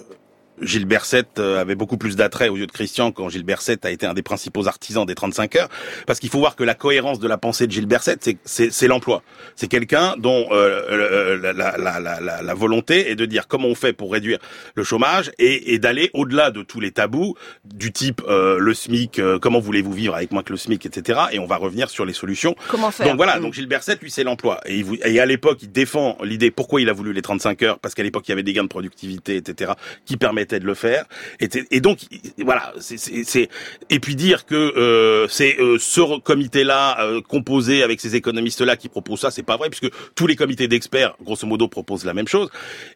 Gilles 0.61 0.85
Berset 0.85 1.25
euh, 1.39 1.61
avait 1.61 1.75
beaucoup 1.75 1.97
plus 1.97 2.15
d'attrait 2.15 2.49
aux 2.49 2.57
yeux 2.57 2.67
de 2.67 2.71
Christian 2.71 3.11
quand 3.11 3.29
Gilles 3.29 3.43
Berset 3.43 3.85
a 3.85 3.91
été 3.91 4.05
un 4.05 4.13
des 4.13 4.21
principaux 4.21 4.67
artisans 4.67 5.05
des 5.05 5.15
35 5.15 5.55
heures, 5.55 5.69
parce 6.05 6.19
qu'il 6.19 6.29
faut 6.29 6.39
voir 6.39 6.55
que 6.55 6.63
la 6.63 6.73
cohérence 6.73 7.19
de 7.19 7.27
la 7.27 7.37
pensée 7.37 7.67
de 7.67 7.71
Gilles 7.71 7.85
Berset, 7.85 8.17
c'est 8.45 8.87
l'emploi. 8.87 9.23
C'est 9.55 9.67
quelqu'un 9.67 10.15
dont 10.17 10.47
euh, 10.51 11.37
la, 11.41 11.77
la, 11.77 11.99
la, 11.99 12.41
la, 12.41 12.53
volonté 12.53 13.11
est 13.11 13.15
de 13.15 13.25
dire 13.25 13.47
comment 13.47 13.67
on 13.67 13.75
fait 13.75 13.93
pour 13.93 14.11
réduire 14.11 14.39
le 14.75 14.83
chômage 14.83 15.31
et, 15.37 15.73
et 15.73 15.79
d'aller 15.79 16.09
au-delà 16.13 16.51
de 16.51 16.63
tous 16.63 16.79
les 16.79 16.91
tabous 16.91 17.35
du 17.65 17.91
type 17.91 18.21
euh, 18.27 18.57
le 18.59 18.73
SMIC, 18.73 19.19
euh, 19.19 19.39
comment 19.39 19.59
voulez-vous 19.59 19.91
vivre 19.91 20.15
avec 20.15 20.31
moins 20.31 20.43
que 20.43 20.51
le 20.51 20.57
SMIC, 20.57 20.85
etc. 20.85 21.19
Et 21.31 21.39
on 21.39 21.45
va 21.45 21.57
revenir 21.57 21.89
sur 21.89 22.05
les 22.05 22.13
solutions. 22.13 22.55
Comment 22.69 22.91
faire? 22.91 23.07
Donc 23.07 23.17
voilà, 23.17 23.39
donc 23.39 23.53
Gilles 23.53 23.67
Berset, 23.67 23.97
lui, 24.01 24.11
c'est 24.11 24.23
l'emploi. 24.23 24.59
Et, 24.65 24.83
et 25.05 25.19
à 25.19 25.25
l'époque, 25.25 25.59
il 25.61 25.71
défend 25.71 26.17
l'idée 26.23 26.51
pourquoi 26.51 26.81
il 26.81 26.89
a 26.89 26.93
voulu 26.93 27.13
les 27.13 27.21
35 27.21 27.63
heures, 27.63 27.79
parce 27.79 27.93
qu'à 27.93 28.03
l'époque, 28.03 28.27
il 28.27 28.31
y 28.31 28.33
avait 28.33 28.43
des 28.43 28.53
gains 28.53 28.63
de 28.63 28.69
productivité, 28.69 29.35
etc., 29.35 29.73
qui 30.05 30.17
permettaient 30.17 30.46
de 30.47 30.65
le 30.65 30.73
faire. 30.73 31.05
Et, 31.39 31.49
et 31.71 31.81
donc 31.81 31.99
voilà, 32.43 32.73
c'est 32.79 33.49
et 33.89 33.99
puis 33.99 34.15
dire 34.15 34.45
que 34.45 34.55
euh, 34.55 35.27
c'est 35.29 35.59
euh, 35.59 35.77
ce 35.79 36.19
comité-là 36.19 37.01
euh, 37.01 37.21
composé 37.21 37.83
avec 37.83 37.99
ces 38.01 38.15
économistes-là 38.15 38.75
qui 38.75 38.89
proposent 38.89 39.21
ça, 39.21 39.31
c'est 39.31 39.43
pas 39.43 39.57
vrai 39.57 39.69
puisque 39.69 39.93
tous 40.15 40.27
les 40.27 40.35
comités 40.35 40.67
d'experts, 40.67 41.15
grosso 41.23 41.47
modo, 41.47 41.67
proposent 41.67 42.05
la 42.05 42.13
même 42.13 42.27
chose. 42.27 42.49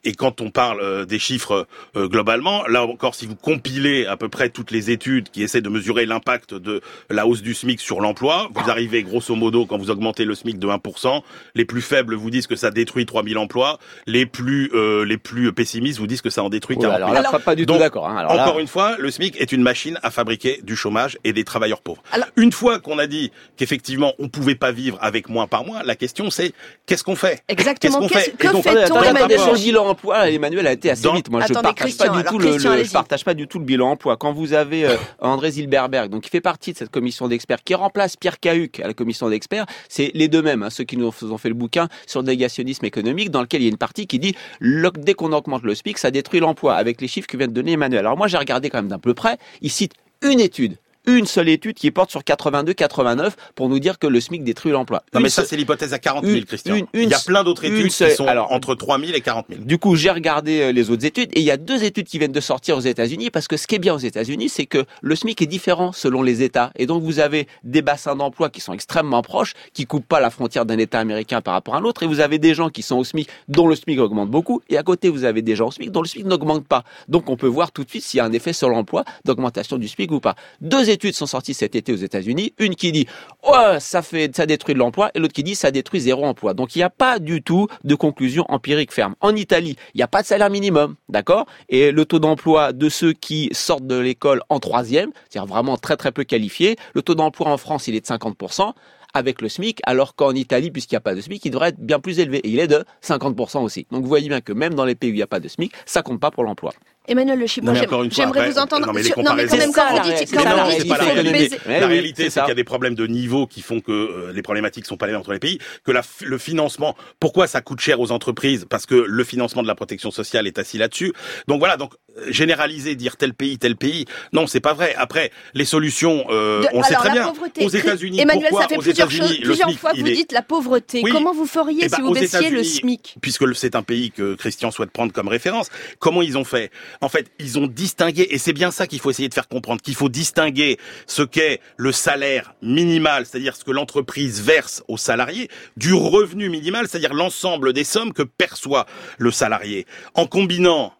Et 0.04 0.14
quand 0.14 0.42
on 0.42 0.52
parle 0.52 0.80
euh, 0.82 1.06
des 1.06 1.20
chiffres 1.20 1.68
euh, 1.96 2.08
globalement, 2.08 2.66
là 2.68 2.84
encore, 2.84 3.16
si 3.16 3.26
vous 3.26 3.36
compilez 3.36 4.06
à 4.06 4.18
peu 4.18 4.30
près 4.30 4.50
toutes 4.50 4.72
les 4.72 4.92
études 4.92 5.30
qui 5.30 5.44
essaient 5.44 5.62
de 5.62 5.70
mesurer 5.70 6.06
l'impact 6.06 6.54
de 6.54 6.82
la 7.10 7.28
hausse 7.28 7.42
du 7.42 7.54
SMIC 7.54 7.80
sur 7.80 8.02
l'emploi, 8.02 8.50
vous 8.54 8.70
arrivez 8.70 9.04
grosso 9.04 9.36
modo 9.36 9.66
quand 9.66 9.78
vous 9.78 9.90
augmentez 9.90 10.26
le 10.26 10.36
SMIC 10.36 10.60
de 10.60 10.68
1%, 10.68 11.22
les 11.56 11.66
plus 11.66 11.82
faibles 11.82 12.16
vous 12.16 12.30
disent 12.30 12.48
que 12.48 12.56
ça 12.56 12.72
détruit 12.72 13.06
3000 13.06 13.38
emplois, 13.38 13.80
les 14.08 14.26
plus 14.26 14.72
les 15.06 15.18
plus 15.18 15.52
pessimistes 15.54 16.00
vous 16.00 16.08
disent 16.08 16.22
que 16.22 16.30
ça 16.30 16.44
en 16.44 16.50
détruit 16.50 16.78
40 16.78 16.98
000. 16.98 17.10
alors 17.10 17.22
là, 17.22 17.40
pas 17.42 17.56
du 17.56 17.66
tout 17.66 17.78
d'accord. 17.78 18.08
Hein. 18.08 18.18
Alors 18.18 18.32
encore 18.34 18.60
une 18.60 18.68
fois, 18.68 18.96
le 18.98 19.12
SMIC 19.12 19.40
est 19.40 19.52
une 19.52 19.62
machine 19.62 20.00
à 20.04 20.12
fabriquer 20.12 20.60
du 20.64 20.76
chômage 20.76 21.18
et 21.24 21.34
des 21.34 21.44
travailleurs 21.44 21.82
pauvres. 21.82 22.02
Alors, 22.12 22.28
une 22.36 22.52
fois 22.52 22.80
qu'on 22.80 22.98
a 23.00 23.08
dit 23.08 23.32
qu'effectivement 23.58 24.14
on 24.20 24.30
pouvait 24.30 24.56
pas 24.56 24.72
vivre 24.72 24.98
avec 25.02 25.30
moins 25.30 25.48
par 25.48 25.64
mois, 25.66 25.84
la 25.84 25.96
question 25.96 26.30
c'est 26.30 26.54
qu'est-ce 26.86 27.04
qu'on 27.04 27.16
fait? 27.16 27.42
Exactement. 27.48 28.00
Qu'est-ce 28.00 28.14
qu'on 28.14 28.20
fait? 28.20 28.38
Que 28.38 28.48
donc, 28.52 28.64
fait-on, 28.64 29.02
Emmanuel 29.02 29.40
sur 29.40 29.54
le 29.54 29.58
bilan 29.60 29.86
emploi, 29.88 30.30
Emmanuel 30.30 30.68
a 30.68 30.72
été 30.74 30.90
assez 30.90 31.04
Dans- 31.04 31.14
vite. 31.14 31.30
Moi, 31.30 31.42
je 31.48 31.54
partage 31.54 31.76
Christian, 31.76 32.08
pas 32.08 32.12
du 32.14 32.20
alors, 32.20 32.32
tout 32.34 32.40
le, 32.40 32.46
Christian, 32.50 32.70
le- 32.70 32.76
allez-y. 32.76 32.88
je 32.88 32.94
partage 32.94 33.24
pas 33.26 33.34
du 33.34 33.48
tout 33.48 33.60
le 33.60 33.66
bilan 33.66 33.92
emploi. 33.92 34.18
Quand 34.18 34.34
vous 34.34 34.54
avez 34.54 34.86
euh, 34.86 34.96
André 35.20 35.52
Zilberberg, 35.52 36.10
donc 36.10 36.24
qui 36.24 36.30
fait 36.30 36.42
partie 36.42 36.74
de 36.74 36.78
cette 36.78 36.90
commission 36.90 37.28
d'experts, 37.28 37.64
qui 37.64 37.76
remplace 37.76 38.16
Pierre 38.18 38.40
Cahuc 38.40 38.80
à 38.80 38.88
la 38.88 38.94
commission 38.94 39.30
d'experts, 39.30 39.66
c'est 39.90 40.12
les 40.14 40.28
deux 40.28 40.42
mêmes, 40.42 40.64
hein, 40.64 40.70
ceux 40.70 40.84
qui 40.84 40.98
nous 40.98 41.08
ont 41.08 41.38
fait 41.38 41.50
le 41.50 41.56
bouquin 41.56 41.88
sur 42.08 42.22
le 42.22 42.28
négationnisme 42.28 42.86
économique, 42.86 43.32
dans 43.32 43.42
lequel 43.42 43.62
il 43.62 43.66
y 43.66 43.68
a 43.68 43.72
une 43.72 43.78
partie 43.78 44.08
qui 44.08 44.20
dit 44.20 44.36
le- 44.60 44.92
dès 44.98 45.14
qu'on 45.14 45.32
augmente 45.32 45.64
le 45.64 45.74
SMIC, 45.76 45.98
ça 45.98 46.12
détruit 46.12 46.40
l'emploi, 46.40 46.76
avec 46.76 47.02
les 47.02 47.08
chiffres 47.08 47.28
que 47.32 47.38
vient 47.38 47.48
de 47.48 47.54
donner 47.54 47.72
Emmanuel. 47.74 48.00
Alors 48.02 48.18
moi, 48.18 48.28
j'ai 48.28 48.38
regardé 48.38 48.70
quand 48.70 48.78
même 48.78 48.90
d'un 48.90 49.00
peu 49.00 49.14
près. 49.14 49.38
Il 49.62 49.72
cite 49.72 49.94
une 50.22 50.40
étude. 50.40 50.78
Une 51.08 51.26
seule 51.26 51.50
étude 51.50 51.76
qui 51.76 51.90
porte 51.92 52.12
sur 52.12 52.22
82-89 52.22 53.32
pour 53.56 53.70
nous 53.70 53.80
dire 53.80 53.98
que 54.00 54.08
le 54.08 54.20
SMIC 54.20 54.44
détruit 54.44 54.72
l'emploi. 54.72 55.04
Non 55.14 55.20
Une 55.20 55.24
mais 55.24 55.30
ça 55.30 55.44
c'est 55.46 55.58
l'hypothèse 55.58 55.94
à 55.94 56.00
40 56.00 56.26
000, 56.26 56.38
une- 56.38 56.46
Christian. 56.46 56.76
une- 56.76 56.86
il 56.94 57.10
y 57.10 57.14
a 57.14 57.20
plein 57.20 57.44
d'autres 57.44 57.66
études 57.66 57.92
seule- 57.92 58.10
qui 58.12 58.16
sont 58.16 58.28
alors- 58.28 58.52
entre 58.52 58.76
3 58.76 59.00
000 59.00 59.12
et 59.14 59.22
40 59.22 59.48
000. 59.50 59.62
Du 59.64 59.78
coup, 59.78 59.96
j'ai 59.96 60.12
regardé 60.12 60.62
euh, 60.62 60.72
les 60.72 60.90
autres 60.92 61.06
études 61.06 61.30
et 61.34 61.40
il 61.40 61.46
y 61.46 61.52
a 61.52 61.58
deux 61.58 61.84
études 61.84 62.08
qui 62.08 62.20
viennent 62.20 62.32
de 62.32 62.40
sortir 62.40 62.78
aux 62.78 62.82
États-Unis 62.82 63.30
parce 63.32 63.48
que 63.48 63.58
ce 63.58 63.68
qui 63.68 63.76
est 63.76 63.80
bien 63.80 63.94
aux 63.96 63.98
États-Unis, 64.00 64.50
c'est 64.50 64.66
que 64.66 64.86
le 65.02 65.16
SMIC 65.16 65.42
est 65.42 65.48
différent 65.48 65.92
selon 65.92 66.22
les 66.22 66.44
États 66.44 66.72
et 66.76 66.86
donc 66.86 67.02
vous 67.04 67.20
avez 67.20 67.48
des 67.64 67.82
bassins 67.82 68.16
d'emploi 68.16 68.50
qui 68.50 68.62
sont 68.62 68.74
extrêmement 68.74 69.22
proches, 69.24 69.54
qui 69.74 69.86
coupent 69.86 70.08
pas 70.08 70.20
la 70.20 70.30
frontière 70.30 70.66
d'un 70.66 70.78
État 70.78 71.00
américain 71.00 71.42
par 71.42 71.54
rapport 71.56 71.76
à 71.76 71.80
l'autre 71.80 72.04
et 72.04 72.08
vous 72.08 72.20
avez 72.20 72.38
des 72.38 72.54
gens 72.54 72.70
qui 72.70 72.84
sont 72.84 72.98
au 72.98 73.04
SMIC 73.04 73.28
dont 73.48 73.68
le 73.68 73.76
SMIC 73.76 74.00
augmente 74.00 74.30
beaucoup 74.30 74.62
et 74.70 74.78
à 74.78 74.84
côté 74.84 75.10
vous 75.10 75.24
avez 75.24 75.42
des 75.42 75.56
gens 75.56 75.70
au 75.70 75.72
SMIC 75.72 75.92
dont 75.92 76.02
le 76.02 76.08
SMIC 76.08 76.26
n'augmente 76.26 76.68
pas. 76.68 76.84
Donc 77.08 77.30
on 77.30 77.38
peut 77.38 77.48
voir 77.48 77.72
tout 77.72 77.84
de 77.84 77.90
suite 77.90 78.04
s'il 78.04 78.18
y 78.20 78.22
a 78.22 78.26
un 78.26 78.32
effet 78.34 78.54
sur 78.54 78.70
l'emploi 78.70 79.04
d'augmentation 79.26 79.78
du 79.78 79.88
SMIC 79.88 80.12
ou 80.12 80.20
pas. 80.20 80.36
Deux 80.62 80.90
études 80.92 81.16
sont 81.16 81.26
sorties 81.26 81.54
cet 81.54 81.76
été 81.76 81.92
aux 81.92 81.98
États-Unis, 81.98 82.54
une 82.60 82.76
qui 82.76 82.92
dit 82.92 83.08
ouais 83.48 83.80
ça 83.80 84.02
fait 84.02 84.36
ça 84.36 84.46
détruit 84.46 84.74
de 84.74 84.80
l'emploi 84.80 85.12
et 85.16 85.20
l'autre 85.20 85.34
qui 85.34 85.44
dit 85.44 85.56
ça 85.56 85.72
détruit 85.72 86.02
zéro 86.02 86.26
emploi. 86.26 86.54
Donc 86.54 86.76
il 86.76 86.80
n'y 86.80 86.84
a 86.84 86.90
pas 86.90 87.20
du 87.20 87.42
tout 87.42 87.68
de 87.84 87.96
conclusion 87.96 88.46
empirique 88.50 88.92
ferme. 88.92 89.16
En 89.22 89.36
Italie, 89.36 89.76
il 89.94 89.98
n'y 89.98 90.04
a 90.04 90.08
pas 90.08 90.22
de 90.22 90.28
salaire 90.28 90.50
minimum, 90.50 90.96
d'accord? 91.10 91.46
Et 91.70 91.92
le 91.92 92.06
taux 92.06 92.20
d'emploi 92.20 92.74
de 92.74 92.90
ceux 92.90 93.14
qui 93.14 93.50
sortent 93.52 93.88
de 93.88 93.98
l'école 93.98 94.42
en 94.50 94.60
troisième, 94.60 95.12
c'est-à-dire 95.30 95.48
vraiment 95.52 95.78
très 95.78 95.98
très 95.98 96.12
peu 96.12 96.24
qualifiés, 96.24 96.76
le 96.94 97.02
taux 97.02 97.16
d'emploi 97.16 97.50
en 97.50 97.58
France 97.58 97.88
il 97.88 97.96
est 97.96 98.02
de 98.02 98.06
50% 98.06 98.74
avec 99.14 99.42
le 99.42 99.50
SMIC, 99.50 99.80
alors 99.84 100.16
qu'en 100.16 100.34
Italie, 100.34 100.72
puisqu'il 100.72 100.96
n'y 100.96 101.00
a 101.00 101.02
pas 101.02 101.16
de 101.16 101.22
SMIC, 101.22 101.44
il 101.46 101.52
devrait 101.52 101.70
être 101.70 101.80
bien 101.80 102.00
plus 102.00 102.20
élevé. 102.20 102.38
Et 102.40 102.50
il 102.50 102.60
est 102.60 102.68
de 102.68 102.84
50% 103.04 103.62
aussi. 103.62 103.86
Donc 103.92 104.04
vous 104.04 104.08
voyez 104.08 104.30
bien 104.30 104.42
que 104.42 104.54
même 104.54 104.74
dans 104.74 104.86
les 104.86 104.96
pays 104.96 105.10
où 105.10 105.14
il 105.14 105.18
n'y 105.18 105.22
a 105.22 105.28
pas 105.28 105.40
de 105.40 105.48
SMIC, 105.48 105.74
ça 105.86 106.02
compte 106.02 106.20
pas 106.20 106.32
pour 106.32 106.44
l'emploi. 106.44 106.74
Emmanuel 107.08 107.40
Le 107.40 107.48
fois, 107.48 108.04
j'aimerais 108.12 108.50
vous 108.52 108.60
entendre. 108.60 108.86
non, 108.86 108.94
mais 108.94 109.02
les 109.02 109.10
non, 109.10 109.16
mais 109.18 109.24
quand 109.24 109.32
comparaisons- 109.32 109.58
même, 109.58 109.72
quand 109.74 109.90
vous 109.90 110.02
dites, 110.02 110.32
quand 110.36 110.38
réalité. 110.38 110.38
vous 110.38 110.46
Non, 110.46 110.64
dites 110.68 110.76
c'est 110.78 110.82
qu'il 110.84 110.90
pas 110.90 110.98
la 110.98 111.04
réalité. 111.14 111.58
la 111.66 111.88
réalité, 111.88 112.30
c'est 112.30 112.40
qu'il 112.42 112.48
y 112.50 112.52
a 112.52 112.56
des 112.56 112.64
problèmes 112.64 112.94
de 112.96 113.08
niveau 113.08 113.48
qui 113.48 113.62
font 113.64 113.82
que 113.82 113.92
euh, 113.92 114.32
les 114.34 114.44
problématiques 114.44 114.86
sont 114.86 114.98
pas 114.98 115.08
les 115.08 115.14
mêmes 115.14 115.22
entre 115.22 115.34
les 115.34 115.40
pays, 115.40 115.58
que 115.84 115.92
la, 115.92 116.02
le 116.22 116.38
financement, 116.38 116.96
pourquoi 117.20 117.48
ça 117.48 117.62
coûte 117.62 117.80
cher 117.80 118.00
aux 118.00 118.12
entreprises? 118.12 118.68
Parce 118.70 118.86
que 118.86 118.94
le 118.96 119.24
financement 119.24 119.64
de 119.64 119.68
la 119.68 119.74
protection 119.74 120.12
sociale 120.12 120.46
est 120.46 120.60
assis 120.60 120.78
là-dessus. 120.78 121.12
Donc 121.48 121.58
voilà, 121.60 121.76
donc 121.76 121.94
euh, 122.20 122.32
généraliser, 122.32 122.94
dire 122.96 123.18
tel 123.18 123.34
pays, 123.34 123.58
tel 123.58 123.76
pays, 123.78 124.06
non, 124.32 124.46
c'est 124.46 124.60
pas 124.60 124.74
vrai. 124.74 124.94
Après, 124.96 125.32
les 125.56 125.66
solutions, 125.66 126.26
euh, 126.30 126.62
De- 126.62 126.68
on 126.74 126.84
sait 126.84 126.94
très 126.94 127.08
la 127.10 127.14
bien. 127.16 127.28
pauvreté, 127.30 127.66
Aux 127.66 127.70
États-Unis, 127.70 128.22
Emmanuel, 128.22 128.50
pourquoi 128.50 128.62
ça 128.62 128.68
fait 128.70 128.78
plusieurs, 128.78 129.10
choses, 129.10 129.38
plusieurs 129.40 129.70
SMIC, 129.70 129.80
fois 129.80 129.92
il 129.96 130.02
vous 130.04 130.08
est- 130.08 130.14
dites 130.14 130.32
la 130.34 130.44
pauvreté. 130.44 131.02
Oui. 131.04 131.12
Comment 131.12 131.34
vous 131.34 131.48
feriez 131.48 131.86
Eh 131.86 131.90
ben, 131.90 131.96
si 131.96 132.02
vous 132.04 132.10
aux 132.10 132.14
baissiez 132.14 132.50
le 132.52 132.64
SMIC? 132.64 133.16
puisque 133.22 133.56
c'est 133.56 133.76
un 133.76 133.82
pays 133.82 134.12
que 134.12 134.36
Christian 134.36 134.70
souhaite 134.70 134.92
prendre 134.92 135.12
comme 135.12 135.28
référence, 135.30 135.70
comment 136.00 136.22
ils 136.22 136.38
ont 136.38 136.44
fait? 136.44 136.70
En 137.00 137.10
fait, 137.10 137.32
ils 137.40 137.60
ont 137.60 137.68
distingué, 137.68 138.28
et 138.30 138.38
c'est 138.38 138.54
bien 138.54 138.72
ça 138.72 138.88
qu'il 138.88 139.00
faut 139.00 139.10
essayer 139.10 139.30
de 139.30 139.34
faire 139.34 139.48
comprendre, 139.48 139.82
qu'il 139.82 139.96
faut 139.96 140.10
distinguer 140.10 140.78
ce 141.08 141.22
qu'est 141.22 141.60
le 141.78 141.92
salaire 141.92 142.54
minimal, 142.62 143.26
c'est-à-dire 143.26 143.56
ce 143.56 143.64
que 143.64 143.72
l'entreprise 143.72 144.42
verse 144.42 144.84
aux 144.88 144.98
salariés, 144.98 145.50
du 145.78 145.94
revenu 145.94 146.50
minimal, 146.50 146.88
c'est-à-dire 146.88 147.14
l'ensemble 147.14 147.74
des 147.74 147.84
sommes 147.84 148.14
que 148.14 148.24
perçoit 148.24 148.86
le 149.18 149.32
salarié. 149.32 149.86
En 150.14 150.26
combinant 150.26 150.94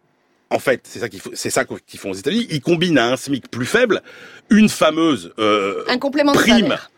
en 0.52 0.60
fait, 0.60 0.82
c'est 0.84 1.00
ça 1.00 1.08
qu'il 1.08 1.22
faut, 1.22 1.32
c'est 1.34 1.50
ça 1.50 1.64
qu'ils 1.64 2.00
font 2.00 2.12
aux 2.12 2.16
États-Unis. 2.16 2.46
Ils 2.50 2.60
combinent 2.60 2.98
à 2.98 3.08
un 3.08 3.16
SMIC 3.16 3.50
plus 3.50 3.66
faible 3.66 4.02
une 4.50 4.68
fameuse 4.68 5.34
euh, 5.40 5.86
Un 5.88 5.98
complément 5.98 6.34
de 6.34 6.38
prime 6.38 6.60
salaire. 6.64 6.91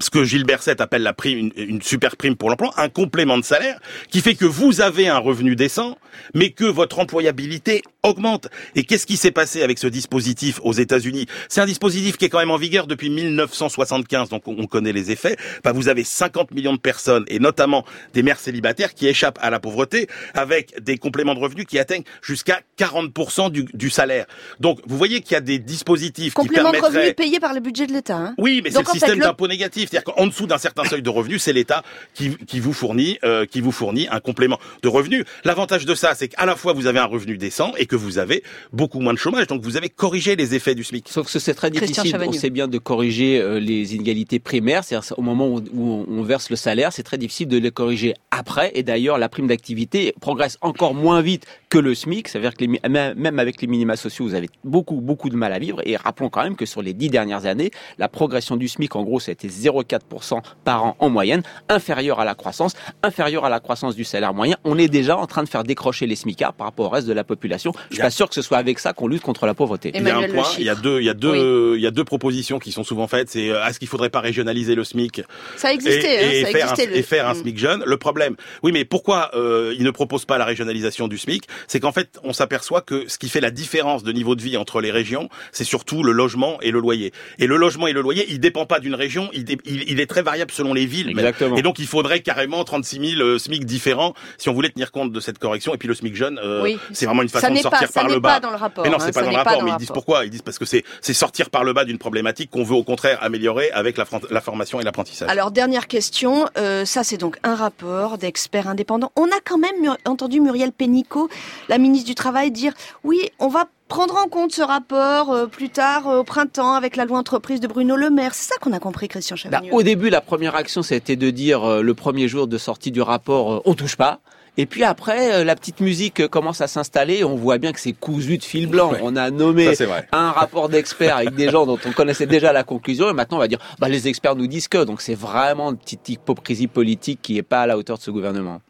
Ce 0.00 0.10
que 0.10 0.24
Gilles 0.24 0.44
Berset 0.44 0.80
appelle 0.80 1.02
la 1.02 1.12
prime, 1.12 1.38
une, 1.38 1.52
une 1.56 1.82
super 1.82 2.16
prime 2.16 2.36
pour 2.36 2.50
l'emploi, 2.50 2.72
un 2.76 2.88
complément 2.88 3.38
de 3.38 3.44
salaire 3.44 3.78
qui 4.10 4.20
fait 4.20 4.34
que 4.34 4.44
vous 4.44 4.80
avez 4.80 5.08
un 5.08 5.18
revenu 5.18 5.56
décent, 5.56 5.96
mais 6.34 6.50
que 6.50 6.64
votre 6.64 6.98
employabilité 6.98 7.82
augmente. 8.02 8.48
Et 8.74 8.84
qu'est-ce 8.84 9.06
qui 9.06 9.16
s'est 9.16 9.30
passé 9.30 9.62
avec 9.62 9.78
ce 9.78 9.86
dispositif 9.86 10.60
aux 10.62 10.72
États-Unis? 10.72 11.26
C'est 11.48 11.60
un 11.60 11.66
dispositif 11.66 12.16
qui 12.16 12.24
est 12.24 12.28
quand 12.28 12.38
même 12.40 12.50
en 12.50 12.56
vigueur 12.56 12.86
depuis 12.86 13.10
1975, 13.10 14.28
donc 14.28 14.46
on 14.48 14.52
on 14.58 14.66
connaît 14.66 14.92
les 14.92 15.10
effets. 15.10 15.36
Bah, 15.64 15.72
vous 15.72 15.88
avez 15.88 16.04
50 16.04 16.50
millions 16.52 16.74
de 16.74 16.78
personnes, 16.78 17.24
et 17.28 17.38
notamment 17.38 17.84
des 18.12 18.22
mères 18.22 18.38
célibataires, 18.38 18.94
qui 18.94 19.08
échappent 19.08 19.38
à 19.42 19.50
la 19.50 19.58
pauvreté 19.60 20.06
avec 20.34 20.80
des 20.82 20.98
compléments 20.98 21.34
de 21.34 21.40
revenus 21.40 21.64
qui 21.66 21.78
atteignent 21.78 22.04
jusqu'à 22.22 22.60
40% 22.78 23.50
du, 23.50 23.64
du 23.72 23.90
salaire. 23.90 24.26
Donc 24.60 24.80
vous 24.86 24.96
voyez 24.96 25.20
qu'il 25.20 25.32
y 25.32 25.36
a 25.36 25.40
des 25.40 25.58
dispositifs 25.58 26.34
Complément 26.34 26.70
qui 26.70 26.76
de 26.76 26.80
permettraient... 26.80 26.98
revenus 27.00 27.16
payé 27.16 27.40
par 27.40 27.54
le 27.54 27.60
budget 27.60 27.86
de 27.86 27.92
l'État. 27.92 28.16
hein. 28.16 28.34
Oui, 28.38 28.60
mais 28.62 28.70
c'est 28.70 28.78
le 28.80 28.84
fait, 28.84 28.92
système 28.92 29.18
le- 29.18 29.24
d'impôt 29.24 29.48
C'est-à-dire 29.88 30.12
qu'en 30.12 30.26
dessous 30.26 30.46
d'un 30.46 30.58
certain 30.58 30.84
seuil 30.84 31.02
de 31.02 31.10
revenus, 31.10 31.42
c'est 31.42 31.52
l'État 31.52 31.82
qui, 32.14 32.36
qui 32.46 32.60
vous 32.60 32.72
fournit, 32.72 33.18
euh, 33.24 33.46
qui 33.46 33.60
vous 33.60 33.72
fournit 33.72 34.08
un 34.10 34.20
complément 34.20 34.58
de 34.82 34.88
revenus. 34.88 35.24
L'avantage 35.44 35.84
de 35.84 35.94
ça, 35.94 36.14
c'est 36.14 36.28
qu'à 36.28 36.46
la 36.46 36.56
fois 36.56 36.72
vous 36.72 36.86
avez 36.86 36.98
un 36.98 37.06
revenu 37.06 37.36
décent 37.36 37.72
et 37.76 37.86
que 37.86 37.96
vous 37.96 38.18
avez 38.18 38.42
beaucoup 38.72 39.00
moins 39.00 39.12
de 39.12 39.18
chômage. 39.18 39.46
Donc 39.46 39.62
vous 39.62 39.76
avez 39.76 39.88
corrigé 39.88 40.36
les 40.36 40.54
effets 40.54 40.74
du 40.74 40.84
SMIC. 40.84 41.08
Sauf 41.08 41.32
que 41.32 41.38
c'est 41.38 41.54
très 41.54 41.70
difficile, 41.70 42.16
on 42.20 42.32
sait 42.32 42.50
bien 42.50 42.68
de 42.68 42.78
corriger 42.78 43.40
euh, 43.40 43.58
les 43.58 43.94
inégalités 43.94 44.38
primaires, 44.38 44.84
c'est-à-dire 44.84 45.18
au 45.18 45.22
moment 45.22 45.48
où 45.48 46.06
on 46.08 46.22
verse 46.22 46.50
le 46.50 46.56
salaire, 46.56 46.92
c'est 46.92 47.02
très 47.02 47.18
difficile 47.18 47.48
de 47.48 47.58
les 47.58 47.70
corriger 47.70 48.14
après. 48.30 48.72
Et 48.74 48.82
d'ailleurs, 48.82 49.18
la 49.18 49.28
prime 49.28 49.46
d'activité 49.46 50.14
progresse 50.20 50.58
encore 50.60 50.94
moins 50.94 51.22
vite 51.22 51.46
que 51.72 51.78
le 51.78 51.94
SMIC, 51.94 52.28
c'est-à-dire 52.28 52.52
que 52.52 52.62
les 52.66 52.80
même 52.90 53.38
avec 53.38 53.62
les 53.62 53.66
minima 53.66 53.96
sociaux, 53.96 54.26
vous 54.26 54.34
avez 54.34 54.50
beaucoup 54.62 55.00
beaucoup 55.00 55.30
de 55.30 55.36
mal 55.36 55.54
à 55.54 55.58
vivre. 55.58 55.80
Et 55.86 55.96
rappelons 55.96 56.28
quand 56.28 56.42
même 56.42 56.54
que 56.54 56.66
sur 56.66 56.82
les 56.82 56.92
dix 56.92 57.08
dernières 57.08 57.46
années, 57.46 57.70
la 57.96 58.08
progression 58.08 58.56
du 58.56 58.68
SMIC, 58.68 58.94
en 58.94 59.04
gros, 59.04 59.20
ça 59.20 59.30
a 59.30 59.32
été 59.32 59.48
0,4% 59.48 60.42
par 60.64 60.84
an 60.84 60.96
en 60.98 61.08
moyenne, 61.08 61.42
inférieur 61.70 62.20
à 62.20 62.26
la 62.26 62.34
croissance, 62.34 62.74
inférieur 63.02 63.46
à 63.46 63.48
la 63.48 63.58
croissance 63.58 63.96
du 63.96 64.04
salaire 64.04 64.34
moyen. 64.34 64.56
On 64.64 64.76
est 64.76 64.88
déjà 64.88 65.16
en 65.16 65.26
train 65.26 65.42
de 65.44 65.48
faire 65.48 65.64
décrocher 65.64 66.06
les 66.06 66.14
SMICards 66.14 66.52
par 66.52 66.66
rapport 66.66 66.84
au 66.86 66.88
reste 66.90 67.06
de 67.06 67.14
la 67.14 67.24
population. 67.24 67.72
Je 67.88 67.94
suis 67.94 68.02
pas 68.02 68.10
sûr 68.10 68.28
que 68.28 68.34
ce 68.34 68.42
soit 68.42 68.58
avec 68.58 68.78
ça 68.78 68.92
qu'on 68.92 69.08
lutte 69.08 69.22
contre 69.22 69.46
la 69.46 69.54
pauvreté. 69.54 69.92
Il 69.94 70.02
y 70.06 70.10
a 70.10 70.18
un 70.18 70.28
point, 70.28 70.44
il 70.58 70.64
y 70.64 70.68
a 70.68 70.74
deux, 70.74 71.00
il 71.00 71.06
y 71.06 71.08
a 71.08 71.14
deux, 71.14 71.76
il 71.76 71.82
y 71.82 71.86
a 71.86 71.90
deux 71.90 72.04
propositions 72.04 72.58
qui 72.58 72.70
sont 72.72 72.84
souvent 72.84 73.06
faites. 73.06 73.30
C'est 73.30 73.48
euh, 73.48 73.64
est-ce 73.66 73.78
qu'il 73.78 73.88
faudrait 73.88 74.10
pas 74.10 74.20
régionaliser 74.20 74.74
le 74.74 74.84
SMIC 74.84 75.22
Ça 75.56 75.68
a 75.68 75.72
existé, 75.72 76.04
et, 76.04 76.18
hein, 76.18 76.30
et 76.32 76.42
ça 76.42 76.48
a 76.48 76.50
faire 76.50 76.62
existé, 76.70 76.82
un, 76.82 76.90
le- 76.90 76.96
et 76.98 77.02
faire 77.02 77.28
un. 77.30 77.34
SMIC 77.34 77.56
jeune? 77.58 77.82
Le 77.86 77.96
problème, 77.96 78.36
oui, 78.62 78.72
mais 78.72 78.84
pourquoi 78.84 79.30
euh, 79.34 79.74
il 79.78 79.84
ne 79.84 79.90
propose 79.90 80.26
pas 80.26 80.36
la 80.36 80.44
régionalisation 80.44 81.08
du 81.08 81.16
SMIC 81.16 81.44
c'est 81.68 81.80
qu'en 81.80 81.92
fait, 81.92 82.18
on 82.24 82.32
s'aperçoit 82.32 82.80
que 82.80 83.08
ce 83.08 83.18
qui 83.18 83.28
fait 83.28 83.40
la 83.40 83.50
différence 83.50 84.02
de 84.02 84.12
niveau 84.12 84.34
de 84.36 84.42
vie 84.42 84.56
entre 84.56 84.80
les 84.80 84.90
régions, 84.90 85.28
c'est 85.52 85.64
surtout 85.64 86.02
le 86.02 86.12
logement 86.12 86.58
et 86.60 86.70
le 86.70 86.80
loyer. 86.80 87.12
Et 87.38 87.46
le 87.46 87.56
logement 87.56 87.86
et 87.86 87.92
le 87.92 88.00
loyer, 88.00 88.26
il 88.28 88.40
dépend 88.40 88.66
pas 88.66 88.80
d'une 88.80 88.94
région, 88.94 89.28
il, 89.32 89.44
dé- 89.44 89.58
il, 89.64 89.90
il 89.90 90.00
est 90.00 90.06
très 90.06 90.22
variable 90.22 90.50
selon 90.52 90.74
les 90.74 90.86
villes. 90.86 91.08
même. 91.08 91.18
Exactement. 91.18 91.56
Et 91.56 91.62
donc, 91.62 91.78
il 91.78 91.86
faudrait 91.86 92.20
carrément 92.20 92.62
36 92.64 93.16
000 93.16 93.22
euh, 93.22 93.38
SMIC 93.38 93.64
différents 93.64 94.14
si 94.38 94.48
on 94.48 94.52
voulait 94.52 94.70
tenir 94.70 94.90
compte 94.92 95.12
de 95.12 95.20
cette 95.20 95.38
correction. 95.38 95.74
Et 95.74 95.78
puis 95.78 95.88
le 95.88 95.94
SMIC 95.94 96.14
jeune, 96.14 96.38
euh, 96.42 96.62
Oui. 96.62 96.78
c'est 96.92 97.06
vraiment 97.06 97.22
une 97.22 97.28
Ça 97.28 97.40
façon 97.40 97.54
de 97.54 97.58
sortir 97.58 97.80
pas- 97.80 97.86
ça 97.86 97.92
par 98.00 98.08
le 98.08 98.14
n'est 98.14 98.20
bas. 98.20 98.34
pas 98.34 98.40
dans 98.40 98.50
le 98.50 98.56
rapport, 98.56 98.84
Mais 98.84 98.90
non, 98.90 98.96
hein, 98.96 99.00
c'est 99.00 99.12
pas 99.12 99.20
ça 99.20 99.26
dans 99.26 99.30
le 99.30 99.36
pas 99.36 99.42
rapport. 99.44 99.58
dans 99.60 99.64
mais 99.66 99.72
ils 99.72 99.76
disent 99.78 99.90
pourquoi? 99.92 100.24
Ils 100.24 100.30
disent 100.30 100.42
parce 100.42 100.58
que 100.58 100.64
c'est 100.64 100.84
sortir 101.12 101.50
par 101.50 101.64
le 101.64 101.72
bas 101.72 101.84
d'une 101.84 101.98
problématique 101.98 102.50
qu'on 102.50 102.64
veut 102.64 102.74
au 102.74 102.84
contraire 102.84 103.18
améliorer 103.22 103.70
avec 103.72 103.96
la, 103.96 104.40
formation 104.40 104.80
et 104.80 104.84
l'apprentissage. 104.84 105.28
Alors 105.30 105.50
dernière 105.50 105.86
question, 105.86 106.46
euh, 106.56 106.84
ça 106.84 107.04
c'est 107.04 107.16
donc 107.18 107.36
un 107.42 107.54
rapport 107.54 108.18
d'experts 108.18 108.68
indépendants. 108.68 109.12
On 109.16 109.26
a 109.26 109.40
quand 109.44 109.58
même 109.58 109.80
Mur- 109.80 109.96
entendu 110.06 110.40
Muriel 110.40 110.72
Pénicaud, 110.72 111.28
la 111.68 111.78
ministre 111.78 112.06
du 112.08 112.14
Travail, 112.14 112.50
dire 112.50 112.72
oui, 113.04 113.18
on 113.38 113.48
va 113.48 113.66
prendre 113.88 114.16
en 114.16 114.28
compte 114.28 114.52
ce 114.54 114.62
rapport 114.62 115.30
euh, 115.32 115.46
plus 115.46 115.68
tard 115.68 116.08
euh, 116.08 116.20
au 116.20 116.24
printemps 116.24 116.72
avec 116.72 116.96
la 116.96 117.04
loi 117.04 117.18
entreprise 117.18 117.60
de 117.60 117.66
Bruno 117.66 117.94
Le 117.96 118.08
Maire. 118.10 118.32
C'est 118.34 118.48
ça 118.54 118.58
qu'on 118.60 118.72
a 118.72 118.78
compris, 118.78 119.08
Christian 119.08 119.36
Bah, 119.36 119.58
Chavagneux. 119.58 119.74
au 119.74 119.82
début, 119.82 120.08
la 120.08 120.22
première 120.22 120.56
action, 120.56 120.82
c'était 120.82 121.16
de 121.16 121.28
dire 121.30 121.62
euh, 121.64 121.82
le 121.82 121.92
premier 121.94 122.26
jour 122.26 122.46
de 122.46 122.56
sortie 122.58 122.90
du 122.90 123.02
rapport, 123.02 123.52
euh, 123.52 123.60
on 123.66 123.74
touche 123.74 123.96
pas. 123.96 124.20
Et 124.58 124.66
puis 124.66 124.84
après, 124.84 125.44
la 125.44 125.56
petite 125.56 125.80
musique 125.80 126.26
commence 126.28 126.60
à 126.60 126.66
s'installer. 126.66 127.24
On 127.24 127.36
voit 127.36 127.56
bien 127.56 127.72
que 127.72 127.80
c'est 127.80 127.94
cousu 127.94 128.36
de 128.36 128.44
fil 128.44 128.66
blanc. 128.66 128.92
Ouais. 128.92 129.00
On 129.02 129.16
a 129.16 129.30
nommé 129.30 129.74
Ça, 129.74 129.84
un 130.12 130.30
rapport 130.30 130.68
d'experts 130.68 131.16
avec 131.16 131.34
des 131.34 131.48
gens 131.48 131.64
dont 131.64 131.78
on 131.86 131.92
connaissait 131.92 132.26
déjà 132.26 132.52
la 132.52 132.62
conclusion. 132.62 133.08
Et 133.08 133.14
maintenant, 133.14 133.38
on 133.38 133.40
va 133.40 133.48
dire, 133.48 133.60
bah, 133.78 133.88
les 133.88 134.08
experts 134.08 134.36
nous 134.36 134.46
disent 134.46 134.68
que. 134.68 134.84
Donc 134.84 135.00
c'est 135.00 135.14
vraiment 135.14 135.70
une 135.70 135.78
petite 135.78 136.06
hypocrisie 136.10 136.66
politique 136.66 137.20
qui 137.22 137.38
est 137.38 137.42
pas 137.42 137.62
à 137.62 137.66
la 137.66 137.78
hauteur 137.78 137.96
de 137.96 138.02
ce 138.02 138.10
gouvernement. 138.10 138.60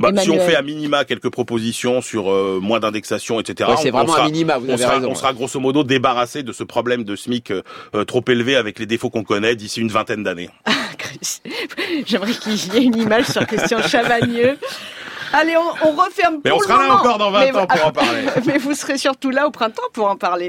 Bah, 0.00 0.10
si 0.22 0.30
on 0.30 0.38
fait 0.38 0.54
à 0.54 0.62
minima 0.62 1.04
quelques 1.04 1.28
propositions 1.30 2.00
sur 2.00 2.30
euh, 2.30 2.60
moins 2.62 2.78
d'indexation, 2.78 3.40
etc. 3.40 3.68
Ouais, 3.70 3.76
c'est 3.82 3.90
on- 3.92 3.94
on 3.94 3.98
vraiment 3.98 4.12
sera- 4.12 4.22
un 4.26 4.26
minima, 4.26 4.58
vous 4.58 4.66
on 4.66 4.74
avez 4.74 4.82
sera, 4.82 4.94
raison. 4.94 5.10
on 5.10 5.14
sera 5.16 5.32
grosso 5.32 5.58
modo 5.58 5.82
débarrassé 5.82 6.44
de 6.44 6.52
ce 6.52 6.62
problème 6.62 7.02
de 7.02 7.16
SMIC 7.16 7.50
euh, 7.50 7.62
euh, 7.96 8.04
trop 8.04 8.22
élevé 8.28 8.54
avec 8.54 8.78
les 8.78 8.86
défauts 8.86 9.10
qu'on 9.10 9.24
connaît 9.24 9.56
d'ici 9.56 9.80
une 9.80 9.88
vingtaine 9.90 10.22
d'années. 10.22 10.50
Chris- 10.98 11.42
J'aimerais 12.06 12.32
qu'il 12.32 12.54
y 12.74 12.76
ait 12.76 12.82
une 12.84 12.96
image 12.96 13.26
sur 13.26 13.44
Christian 13.46 13.82
Chavagneux. 13.82 14.56
Allez, 15.32 15.56
on, 15.58 15.88
on 15.88 15.90
referme 15.92 16.38
Mais 16.42 16.50
pour 16.50 16.58
on 16.58 16.62
le 16.62 16.66
sera 16.66 16.78
là 16.78 16.82
moment. 16.88 17.00
encore 17.00 17.18
dans 17.18 17.30
20 17.30 17.40
Mais- 17.40 17.52
ans 17.58 17.66
pour 17.66 17.86
en 17.86 17.92
parler. 17.92 18.20
Mais 18.46 18.56
vous 18.56 18.72
serez 18.74 18.96
surtout 18.96 19.28
là 19.30 19.46
au 19.46 19.50
printemps 19.50 19.82
pour 19.92 20.06
en 20.08 20.16
parler. 20.16 20.46